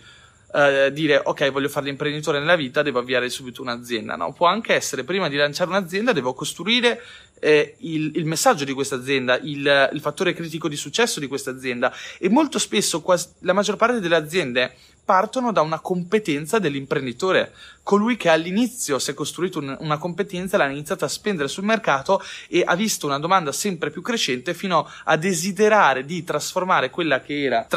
Uh, 0.53 0.89
dire 0.89 1.21
ok 1.23 1.49
voglio 1.49 1.69
fare 1.69 1.85
l'imprenditore 1.85 2.37
nella 2.37 2.57
vita 2.57 2.81
devo 2.81 2.99
avviare 2.99 3.29
subito 3.29 3.61
un'azienda 3.61 4.17
no? 4.17 4.33
Può 4.33 4.47
anche 4.47 4.73
essere 4.73 5.05
prima 5.05 5.29
di 5.29 5.37
lanciare 5.37 5.69
un'azienda 5.69 6.11
devo 6.11 6.33
costruire 6.33 7.01
eh, 7.41 7.75
il, 7.79 8.11
il, 8.15 8.25
messaggio 8.25 8.63
di 8.63 8.73
questa 8.73 8.95
azienda, 8.95 9.37
il, 9.39 9.89
il, 9.91 9.99
fattore 9.99 10.33
critico 10.33 10.69
di 10.69 10.75
successo 10.75 11.19
di 11.19 11.27
questa 11.27 11.49
azienda. 11.49 11.91
E 12.19 12.29
molto 12.29 12.59
spesso 12.59 13.01
quasi, 13.01 13.27
la 13.39 13.53
maggior 13.53 13.75
parte 13.75 13.99
delle 13.99 14.15
aziende 14.15 14.75
partono 15.11 15.51
da 15.51 15.59
una 15.59 15.81
competenza 15.81 16.57
dell'imprenditore, 16.57 17.53
colui 17.83 18.15
che 18.15 18.29
all'inizio 18.29 18.97
si 18.97 19.11
è 19.11 19.13
costruito 19.13 19.59
un, 19.59 19.75
una 19.81 19.97
competenza, 19.97 20.55
l'ha 20.55 20.69
iniziata 20.69 21.03
a 21.03 21.09
spendere 21.09 21.49
sul 21.49 21.65
mercato 21.65 22.23
e 22.47 22.63
ha 22.65 22.75
visto 22.77 23.07
una 23.07 23.19
domanda 23.19 23.51
sempre 23.51 23.89
più 23.89 24.01
crescente 24.01 24.53
fino 24.53 24.89
a 25.03 25.17
desiderare 25.17 26.05
di 26.05 26.23
trasformare 26.23 26.89
quella 26.89 27.19
che 27.19 27.43
era, 27.43 27.67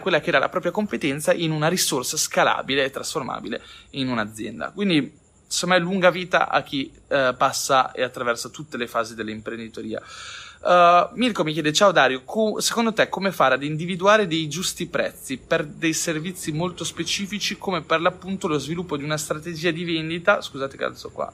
quella 0.00 0.18
che 0.18 0.30
era 0.30 0.40
la 0.40 0.48
propria 0.48 0.72
competenza 0.72 1.32
in 1.32 1.52
una 1.52 1.68
risorsa 1.68 2.16
scalabile 2.16 2.82
e 2.82 2.90
trasformabile 2.90 3.62
in 3.90 4.08
un'azienda. 4.08 4.72
Quindi 4.72 5.16
insomma 5.44 5.76
è 5.76 5.78
lunga 5.78 6.10
vita 6.10 6.48
a 6.48 6.60
chi 6.62 6.92
eh, 7.06 7.36
passa 7.38 7.92
e 7.92 8.02
attraversa 8.02 8.48
tutte 8.48 8.76
le 8.76 8.88
fasi 8.88 9.14
dell'imprenditoria. 9.14 10.02
Uh, 10.62 11.08
Mirko 11.14 11.42
mi 11.42 11.54
chiede: 11.54 11.72
Ciao 11.72 11.90
Dario, 11.90 12.22
co- 12.24 12.60
secondo 12.60 12.92
te 12.92 13.08
come 13.08 13.32
fare 13.32 13.54
ad 13.54 13.62
individuare 13.62 14.26
dei 14.26 14.46
giusti 14.46 14.86
prezzi 14.86 15.38
per 15.38 15.64
dei 15.64 15.94
servizi 15.94 16.52
molto 16.52 16.84
specifici, 16.84 17.56
come 17.56 17.80
per 17.80 18.02
l'appunto 18.02 18.46
lo 18.46 18.58
sviluppo 18.58 18.98
di 18.98 19.04
una 19.04 19.16
strategia 19.16 19.70
di 19.70 19.84
vendita? 19.84 20.42
Scusate, 20.42 20.76
cazzo 20.76 21.08
qua 21.10 21.32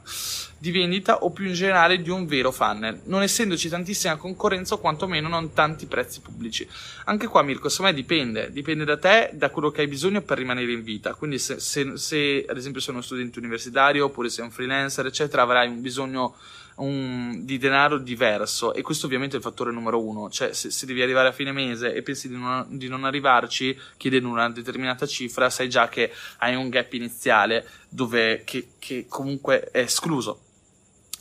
di 0.58 0.70
vendita 0.70 1.18
o 1.18 1.30
più 1.30 1.46
in 1.46 1.52
generale 1.52 2.00
di 2.00 2.08
un 2.08 2.24
vero 2.24 2.50
funnel, 2.50 3.00
non 3.04 3.22
essendoci 3.22 3.68
tantissima 3.68 4.16
concorrenza 4.16 4.74
o 4.74 4.78
quantomeno 4.78 5.28
non 5.28 5.52
tanti 5.52 5.86
prezzi 5.86 6.20
pubblici. 6.20 6.66
Anche 7.04 7.26
qua, 7.26 7.42
Mirko, 7.42 7.68
secondo 7.68 7.92
me 7.92 7.96
dipende, 7.96 8.50
dipende 8.50 8.84
da 8.84 8.96
te, 8.96 9.30
da 9.34 9.50
quello 9.50 9.70
che 9.70 9.82
hai 9.82 9.88
bisogno 9.88 10.22
per 10.22 10.38
rimanere 10.38 10.72
in 10.72 10.82
vita. 10.82 11.14
Quindi, 11.14 11.38
se, 11.38 11.60
se, 11.60 11.96
se 11.96 12.44
ad 12.48 12.56
esempio 12.56 12.80
sei 12.80 12.94
uno 12.94 13.02
studente 13.02 13.38
universitario 13.38 14.06
oppure 14.06 14.30
sei 14.30 14.44
un 14.44 14.50
freelancer, 14.50 15.04
eccetera, 15.04 15.42
avrai 15.42 15.68
un 15.68 15.80
bisogno 15.80 16.36
un, 16.76 17.44
di 17.44 17.58
denaro 17.58 17.98
diverso 17.98 18.74
e 18.74 18.82
questo 18.82 19.06
ovviamente 19.06 19.34
è 19.34 19.38
il 19.38 19.44
fattore 19.44 19.72
numero 19.72 20.02
uno, 20.02 20.30
cioè 20.30 20.52
se, 20.52 20.70
se 20.70 20.86
devi 20.86 21.02
arrivare 21.02 21.28
a 21.28 21.32
fine 21.32 21.52
mese 21.52 21.94
e 21.94 22.02
pensi 22.02 22.28
di 22.28 22.36
non, 22.36 22.66
di 22.68 22.88
non, 22.88 23.04
arrivarci 23.04 23.78
chiedendo 23.96 24.28
una 24.28 24.50
determinata 24.50 25.06
cifra, 25.06 25.50
sai 25.50 25.68
già 25.68 25.88
che 25.88 26.12
hai 26.38 26.54
un 26.54 26.68
gap 26.68 26.92
iniziale 26.92 27.66
dove, 27.88 28.42
che, 28.44 28.68
che 28.78 29.06
comunque 29.08 29.70
è 29.70 29.80
escluso 29.80 30.40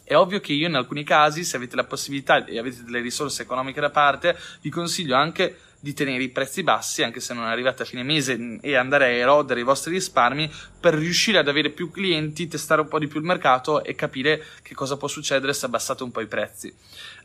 È 0.05 0.15
ovvio 0.15 0.39
che 0.39 0.53
io 0.53 0.67
in 0.67 0.75
alcuni 0.75 1.03
casi, 1.03 1.43
se 1.43 1.57
avete 1.57 1.75
la 1.75 1.83
possibilità 1.83 2.45
e 2.45 2.59
avete 2.59 2.83
delle 2.83 3.01
risorse 3.01 3.41
economiche 3.41 3.81
da 3.81 3.89
parte, 3.89 4.37
vi 4.61 4.69
consiglio 4.69 5.15
anche 5.15 5.57
di 5.79 5.93
tenere 5.93 6.23
i 6.23 6.29
prezzi 6.29 6.63
bassi, 6.63 7.03
anche 7.03 7.19
se 7.19 7.33
non 7.33 7.45
arrivate 7.45 7.83
a 7.83 7.85
fine 7.85 8.03
mese, 8.03 8.59
e 8.61 8.75
andare 8.75 9.05
a 9.05 9.09
erodere 9.09 9.59
i 9.59 9.63
vostri 9.63 9.93
risparmi 9.93 10.49
per 10.79 10.93
riuscire 10.93 11.39
ad 11.39 11.47
avere 11.47 11.69
più 11.69 11.89
clienti, 11.91 12.47
testare 12.47 12.81
un 12.81 12.87
po' 12.87 12.99
di 12.99 13.07
più 13.07 13.19
il 13.19 13.25
mercato 13.25 13.83
e 13.83 13.95
capire 13.95 14.43
che 14.61 14.75
cosa 14.75 14.95
può 14.95 15.07
succedere 15.07 15.53
se 15.53 15.65
abbassate 15.65 16.03
un 16.03 16.11
po' 16.11 16.21
i 16.21 16.27
prezzi. 16.27 16.73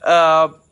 Uh, 0.02 0.68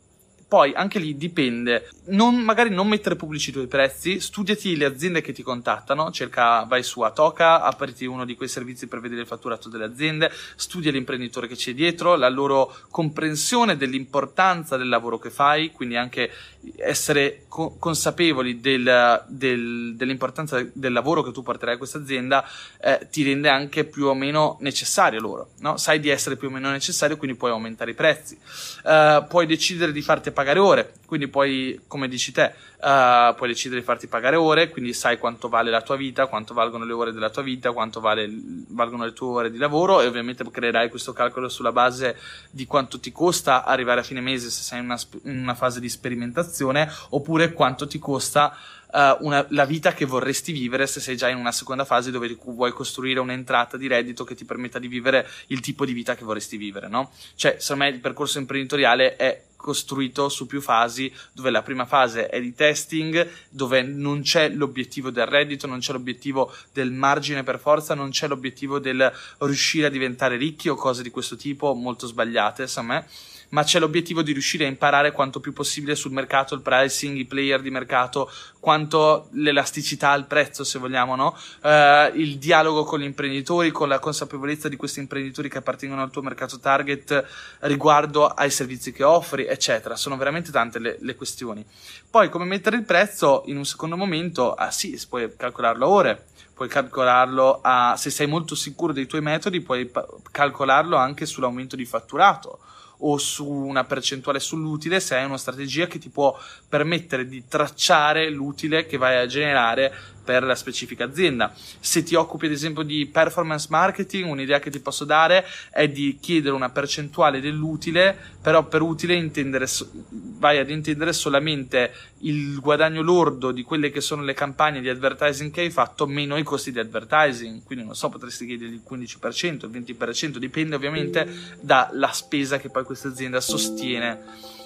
poi 0.49 0.73
anche 0.73 0.97
lì 0.97 1.15
dipende, 1.15 1.91
non, 2.05 2.35
magari 2.37 2.71
non 2.71 2.87
mettere 2.87 3.15
pubblici 3.15 3.51
i 3.51 3.53
tuoi 3.53 3.67
prezzi, 3.67 4.19
studiati 4.19 4.75
le 4.75 4.85
aziende 4.85 5.21
che 5.21 5.31
ti 5.31 5.43
contattano, 5.43 6.09
cerca, 6.09 6.63
vai 6.63 6.81
su 6.81 7.01
Atoka, 7.01 7.61
apriti 7.61 8.07
uno 8.07 8.25
di 8.25 8.35
quei 8.35 8.49
servizi 8.49 8.87
per 8.87 8.99
vedere 8.99 9.21
il 9.21 9.27
fatturato 9.27 9.69
delle 9.69 9.83
aziende, 9.83 10.31
studia 10.55 10.89
l'imprenditore 10.89 11.47
che 11.47 11.55
c'è 11.55 11.75
dietro, 11.75 12.15
la 12.15 12.29
loro 12.29 12.75
comprensione 12.89 13.77
dell'importanza 13.77 14.75
del 14.75 14.89
lavoro 14.89 15.19
che 15.19 15.29
fai, 15.29 15.71
quindi 15.71 15.95
anche 15.97 16.31
essere 16.77 17.43
co- 17.47 17.75
consapevoli 17.77 18.59
del, 18.59 19.23
del, 19.27 19.93
dell'importanza 19.95 20.65
del 20.73 20.91
lavoro 20.91 21.21
che 21.21 21.31
tu 21.31 21.41
porterai 21.41 21.75
a 21.75 21.77
questa 21.77 21.99
azienda 21.99 22.43
eh, 22.81 23.07
ti 23.11 23.23
rende 23.23 23.49
anche 23.49 23.85
più 23.85 24.05
o 24.05 24.13
meno 24.13 24.57
necessario 24.61 25.21
loro, 25.21 25.51
no? 25.59 25.77
sai 25.77 25.99
di 25.99 26.09
essere 26.09 26.35
più 26.35 26.47
o 26.47 26.51
meno 26.51 26.71
necessario, 26.71 27.17
quindi 27.17 27.37
puoi 27.37 27.51
aumentare 27.51 27.91
i 27.91 27.93
prezzi, 27.93 28.37
uh, 28.83 29.25
puoi 29.27 29.45
decidere 29.45 29.91
di 29.91 30.01
farti 30.01 30.29
pagare 30.39 30.59
ore, 30.59 30.93
quindi 31.05 31.27
puoi, 31.27 31.81
come 31.85 32.07
dici 32.07 32.31
te, 32.31 32.53
uh, 32.77 33.35
puoi 33.35 33.49
decidere 33.49 33.81
di 33.81 33.85
farti 33.85 34.07
pagare 34.07 34.37
ore, 34.37 34.69
quindi 34.69 34.93
sai 34.93 35.17
quanto 35.17 35.49
vale 35.49 35.69
la 35.69 35.81
tua 35.81 35.97
vita, 35.97 36.27
quanto 36.27 36.53
valgono 36.53 36.85
le 36.85 36.93
ore 36.93 37.11
della 37.11 37.29
tua 37.29 37.41
vita, 37.41 37.73
quanto 37.73 37.99
vale, 37.99 38.29
valgono 38.69 39.03
le 39.03 39.11
tue 39.11 39.27
ore 39.27 39.51
di 39.51 39.57
lavoro 39.57 39.99
e 39.99 40.07
ovviamente 40.07 40.49
creerai 40.49 40.89
questo 40.89 41.11
calcolo 41.11 41.49
sulla 41.49 41.73
base 41.73 42.17
di 42.51 42.65
quanto 42.65 43.01
ti 43.01 43.11
costa 43.11 43.65
arrivare 43.65 43.99
a 43.99 44.03
fine 44.03 44.21
mese 44.21 44.49
se 44.49 44.61
sei 44.61 44.79
in 44.79 44.85
una, 44.85 44.99
in 45.23 45.41
una 45.41 45.55
fase 45.55 45.81
di 45.81 45.89
sperimentazione 45.89 46.89
oppure 47.09 47.51
quanto 47.51 47.85
ti 47.85 47.99
costa 47.99 48.55
uh, 48.93 49.17
una, 49.25 49.45
la 49.49 49.65
vita 49.65 49.93
che 49.93 50.05
vorresti 50.05 50.53
vivere 50.53 50.87
se 50.87 51.01
sei 51.01 51.17
già 51.17 51.27
in 51.27 51.37
una 51.37 51.51
seconda 51.51 51.83
fase 51.83 52.11
dove 52.11 52.37
vuoi 52.45 52.71
costruire 52.71 53.19
un'entrata 53.19 53.75
di 53.75 53.87
reddito 53.87 54.23
che 54.23 54.35
ti 54.35 54.45
permetta 54.45 54.79
di 54.79 54.87
vivere 54.87 55.27
il 55.47 55.59
tipo 55.59 55.83
di 55.83 55.91
vita 55.91 56.15
che 56.15 56.23
vorresti 56.23 56.55
vivere, 56.55 56.87
no? 56.87 57.11
Cioè, 57.35 57.57
secondo 57.59 57.83
me 57.83 57.89
il 57.89 57.99
percorso 57.99 58.39
imprenditoriale 58.39 59.17
è 59.17 59.47
costruito 59.59 60.29
su 60.29 60.47
più 60.47 60.61
fasi, 60.61 61.11
dove 61.33 61.49
la 61.49 61.61
prima 61.61 61.85
fase 61.85 62.29
è 62.29 62.39
di 62.39 62.53
testing, 62.53 63.29
dove 63.49 63.81
non 63.81 64.21
c'è 64.21 64.47
l'obiettivo 64.47 65.09
del 65.09 65.25
reddito, 65.25 65.67
non 65.67 65.79
c'è 65.79 65.91
l'obiettivo 65.91 66.53
del 66.71 66.93
margine 66.93 67.43
per 67.43 67.59
forza, 67.59 67.93
non 67.93 68.09
c'è 68.09 68.29
l'obiettivo 68.29 68.79
del 68.79 69.11
riuscire 69.39 69.87
a 69.87 69.89
diventare 69.89 70.37
ricchi 70.37 70.69
o 70.69 70.75
cose 70.75 71.03
di 71.03 71.09
questo 71.09 71.35
tipo 71.35 71.73
molto 71.73 72.07
sbagliate, 72.07 72.67
secondo 72.67 72.93
me 72.93 73.05
ma 73.49 73.63
c'è 73.63 73.79
l'obiettivo 73.79 74.21
di 74.21 74.31
riuscire 74.31 74.65
a 74.65 74.67
imparare 74.67 75.11
quanto 75.11 75.39
più 75.39 75.53
possibile 75.53 75.95
sul 75.95 76.11
mercato, 76.11 76.53
il 76.53 76.61
pricing, 76.61 77.17
i 77.17 77.25
player 77.25 77.61
di 77.61 77.71
mercato, 77.71 78.31
quanto 78.59 79.27
l'elasticità 79.31 80.11
al 80.11 80.25
prezzo, 80.25 80.63
se 80.63 80.79
vogliamo, 80.79 81.15
no? 81.15 81.37
Uh, 81.61 82.15
il 82.17 82.37
dialogo 82.37 82.83
con 82.83 82.99
gli 82.99 83.05
imprenditori, 83.05 83.71
con 83.71 83.87
la 83.87 83.99
consapevolezza 83.99 84.69
di 84.69 84.75
questi 84.75 84.99
imprenditori 84.99 85.49
che 85.49 85.59
appartengono 85.59 86.01
al 86.01 86.11
tuo 86.11 86.21
mercato 86.21 86.59
target 86.59 87.25
riguardo 87.61 88.27
ai 88.27 88.51
servizi 88.51 88.91
che 88.91 89.03
offri, 89.03 89.45
eccetera. 89.45 89.95
Sono 89.95 90.17
veramente 90.17 90.51
tante 90.51 90.79
le, 90.79 90.97
le 90.99 91.15
questioni. 91.15 91.65
Poi, 92.09 92.29
come 92.29 92.45
mettere 92.45 92.75
il 92.75 92.83
prezzo 92.83 93.43
in 93.45 93.57
un 93.57 93.65
secondo 93.65 93.97
momento? 93.97 94.53
Ah 94.53 94.71
sì, 94.71 94.99
puoi 95.07 95.33
calcolarlo 95.35 95.85
a 95.85 95.89
ore, 95.89 96.25
puoi 96.53 96.67
calcolarlo 96.67 97.61
a, 97.63 97.95
se 97.97 98.09
sei 98.09 98.27
molto 98.27 98.53
sicuro 98.53 98.93
dei 98.93 99.07
tuoi 99.07 99.21
metodi, 99.21 99.61
puoi 99.61 99.89
calcolarlo 100.31 100.97
anche 100.97 101.25
sull'aumento 101.25 101.75
di 101.75 101.85
fatturato 101.85 102.59
o 102.99 103.17
su 103.17 103.47
una 103.47 103.83
percentuale 103.83 104.39
sull'utile 104.39 104.99
se 104.99 105.15
hai 105.15 105.25
una 105.25 105.37
strategia 105.37 105.87
che 105.87 105.99
ti 105.99 106.09
può 106.09 106.37
permettere 106.67 107.27
di 107.27 107.47
tracciare 107.47 108.29
l'utile 108.29 108.85
che 108.85 108.97
vai 108.97 109.17
a 109.17 109.25
generare 109.25 109.93
per 110.29 110.43
la 110.43 110.53
specifica 110.53 111.05
azienda. 111.05 111.51
Se 111.79 112.03
ti 112.03 112.13
occupi 112.13 112.45
ad 112.45 112.51
esempio 112.51 112.83
di 112.83 113.07
performance 113.07 113.65
marketing, 113.71 114.29
un'idea 114.29 114.59
che 114.59 114.69
ti 114.69 114.79
posso 114.79 115.03
dare 115.03 115.43
è 115.71 115.87
di 115.87 116.19
chiedere 116.21 116.53
una 116.53 116.69
percentuale 116.69 117.41
dell'utile, 117.41 118.15
però 118.39 118.67
per 118.67 118.83
utile 118.83 119.15
intendere, 119.15 119.65
vai 120.11 120.59
ad 120.59 120.69
intendere 120.69 121.13
solamente 121.13 121.91
il 122.19 122.59
guadagno 122.59 123.01
lordo 123.01 123.49
di 123.49 123.63
quelle 123.63 123.89
che 123.89 124.01
sono 124.01 124.21
le 124.21 124.35
campagne 124.35 124.81
di 124.81 124.89
advertising 124.89 125.49
che 125.49 125.61
hai 125.61 125.71
fatto 125.71 126.05
meno 126.05 126.37
i 126.37 126.43
costi 126.43 126.71
di 126.71 126.77
advertising. 126.77 127.63
Quindi 127.63 127.83
non 127.83 127.95
so, 127.95 128.09
potresti 128.09 128.45
chiedere 128.45 128.69
il 128.69 128.83
15%, 128.87 129.65
il 129.65 129.95
20%, 129.97 130.37
dipende 130.37 130.75
ovviamente 130.75 131.27
dalla 131.59 132.11
spesa 132.11 132.59
che 132.59 132.69
poi 132.69 132.83
questa 132.83 133.07
azienda 133.07 133.41
sostiene 133.41 134.58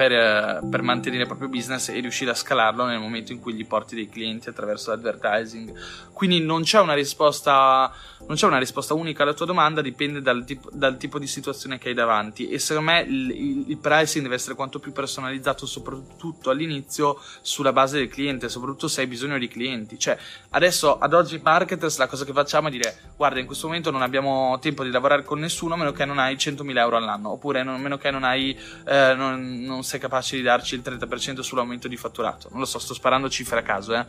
per, 0.00 0.12
eh, 0.12 0.60
per, 0.70 0.80
mantenere 0.80 1.22
il 1.24 1.28
proprio 1.28 1.50
business 1.50 1.90
e 1.90 2.00
riuscire 2.00 2.30
a 2.30 2.34
scalarlo 2.34 2.86
nel 2.86 2.98
momento 2.98 3.32
in 3.32 3.38
cui 3.38 3.52
gli 3.52 3.66
porti 3.66 3.94
dei 3.94 4.08
clienti 4.08 4.48
attraverso 4.48 4.88
l'advertising. 4.88 5.74
Quindi 6.14 6.40
non 6.40 6.62
c'è 6.62 6.80
una 6.80 6.94
risposta, 6.94 7.92
c'è 8.32 8.46
una 8.46 8.58
risposta 8.58 8.94
unica 8.94 9.24
alla 9.24 9.34
tua 9.34 9.44
domanda, 9.44 9.82
dipende 9.82 10.22
dal 10.22 10.46
tipo, 10.46 10.70
dal 10.72 10.96
tipo 10.96 11.18
di 11.18 11.26
situazione 11.26 11.76
che 11.76 11.88
hai 11.88 11.94
davanti. 11.94 12.48
E 12.48 12.58
secondo 12.58 12.90
me 12.90 13.00
il, 13.02 13.30
il, 13.30 13.64
il, 13.68 13.76
pricing 13.76 14.22
deve 14.22 14.36
essere 14.36 14.54
quanto 14.54 14.78
più 14.78 14.90
personalizzato, 14.90 15.66
soprattutto 15.66 16.48
all'inizio, 16.48 17.20
sulla 17.42 17.72
base 17.74 17.98
del 17.98 18.08
cliente, 18.08 18.48
soprattutto 18.48 18.88
se 18.88 19.02
hai 19.02 19.06
bisogno 19.06 19.36
di 19.36 19.48
clienti. 19.48 19.98
Cioè, 19.98 20.16
adesso 20.50 20.98
ad 20.98 21.12
oggi 21.12 21.38
marketers 21.42 21.98
la 21.98 22.06
cosa 22.06 22.24
che 22.24 22.32
facciamo 22.32 22.68
è 22.68 22.70
dire: 22.70 23.12
guarda, 23.18 23.38
in 23.38 23.44
questo 23.44 23.66
momento 23.66 23.90
non 23.90 24.00
abbiamo 24.00 24.58
tempo 24.60 24.82
di 24.82 24.90
lavorare 24.90 25.24
con 25.24 25.38
nessuno 25.38 25.74
a 25.74 25.76
meno 25.76 25.92
che 25.92 26.06
non 26.06 26.18
hai 26.18 26.36
100.000 26.36 26.78
euro 26.78 26.96
all'anno, 26.96 27.32
oppure 27.32 27.60
a 27.60 27.64
meno 27.64 27.98
che 27.98 28.10
non 28.10 28.24
hai. 28.24 28.58
Eh, 28.86 29.12
non, 29.14 29.60
non 29.60 29.88
sei 29.90 29.98
capace 29.98 30.36
di 30.36 30.42
darci 30.42 30.76
il 30.76 30.82
30% 30.84 31.40
sull'aumento 31.40 31.88
di 31.88 31.96
fatturato. 31.96 32.48
Non 32.50 32.60
lo 32.60 32.64
so, 32.64 32.78
sto 32.78 32.94
sparando 32.94 33.28
cifre 33.28 33.58
a 33.58 33.62
caso, 33.62 33.94
eh. 33.94 34.06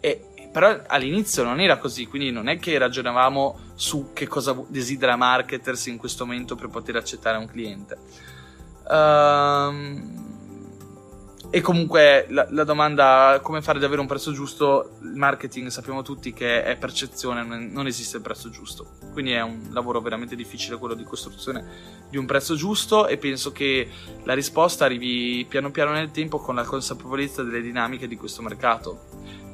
E, 0.00 0.24
però 0.52 0.82
all'inizio 0.86 1.42
non 1.42 1.60
era 1.60 1.78
così, 1.78 2.06
quindi 2.06 2.30
non 2.30 2.48
è 2.48 2.58
che 2.58 2.76
ragionavamo 2.76 3.72
su 3.74 4.10
che 4.12 4.28
cosa 4.28 4.54
desidera 4.68 5.16
marketers 5.16 5.86
in 5.86 5.96
questo 5.96 6.26
momento 6.26 6.56
per 6.56 6.68
poter 6.68 6.96
accettare 6.96 7.38
un 7.38 7.46
cliente. 7.46 7.98
Um, 8.86 10.33
e 11.54 11.60
comunque 11.60 12.26
la, 12.30 12.48
la, 12.50 12.64
domanda 12.64 13.38
come 13.40 13.62
fare 13.62 13.78
ad 13.78 13.84
avere 13.84 14.00
un 14.00 14.08
prezzo 14.08 14.32
giusto, 14.32 14.96
il 15.02 15.14
marketing 15.14 15.68
sappiamo 15.68 16.02
tutti 16.02 16.32
che 16.32 16.64
è 16.64 16.74
percezione, 16.74 17.44
non 17.44 17.86
esiste 17.86 18.16
il 18.16 18.24
prezzo 18.24 18.50
giusto. 18.50 18.94
Quindi 19.12 19.30
è 19.30 19.40
un 19.40 19.68
lavoro 19.70 20.00
veramente 20.00 20.34
difficile 20.34 20.78
quello 20.78 20.94
di 20.94 21.04
costruzione 21.04 21.64
di 22.10 22.16
un 22.16 22.26
prezzo 22.26 22.56
giusto 22.56 23.06
e 23.06 23.18
penso 23.18 23.52
che 23.52 23.88
la 24.24 24.34
risposta 24.34 24.84
arrivi 24.84 25.46
piano 25.48 25.70
piano 25.70 25.92
nel 25.92 26.10
tempo 26.10 26.40
con 26.40 26.56
la 26.56 26.64
consapevolezza 26.64 27.44
delle 27.44 27.62
dinamiche 27.62 28.08
di 28.08 28.16
questo 28.16 28.42
mercato. 28.42 29.04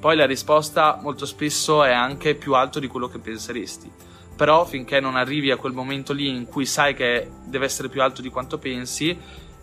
Poi 0.01 0.17
la 0.17 0.25
risposta 0.25 0.99
molto 1.03 1.27
spesso 1.27 1.85
è 1.85 1.93
anche 1.93 2.35
più 2.35 2.55
alto 2.55 2.81
di 2.81 2.87
quello 2.87 3.09
che 3.09 3.19
penseresti. 3.19 3.93
Però 4.37 4.65
finché 4.65 5.01
non 5.01 5.17
arrivi 5.17 5.51
a 5.51 5.59
quel 5.59 5.75
momento 5.75 6.15
lì 6.15 6.29
in 6.29 6.47
cui 6.47 6.65
sai 6.65 6.95
che 6.95 7.31
deve 7.45 7.67
essere 7.67 7.91
più 7.91 8.01
alto 8.01 8.23
di 8.23 8.31
quanto 8.31 8.57
pensi, 8.57 9.15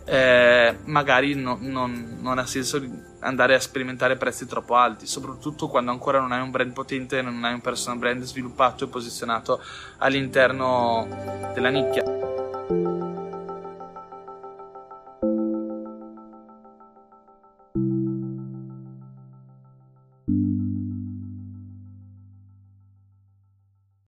eh, 0.08 0.78
magari 0.84 1.34
no, 1.34 1.58
non, 1.60 2.16
non, 2.20 2.38
ha 2.38 2.46
senso 2.46 2.82
andare 3.20 3.54
a 3.54 3.60
sperimentare 3.60 4.16
prezzi 4.16 4.46
troppo 4.46 4.74
alti, 4.74 5.06
soprattutto 5.06 5.68
quando 5.68 5.90
ancora 5.90 6.18
non 6.18 6.32
hai 6.32 6.40
un 6.40 6.50
brand 6.50 6.72
potente, 6.72 7.20
non 7.20 7.44
hai 7.44 7.52
un 7.52 7.60
personal 7.60 7.98
brand 7.98 8.22
sviluppato 8.22 8.84
e 8.84 8.88
posizionato 8.88 9.60
all'interno 9.98 11.06
della 11.52 11.68
nicchia. 11.68 12.37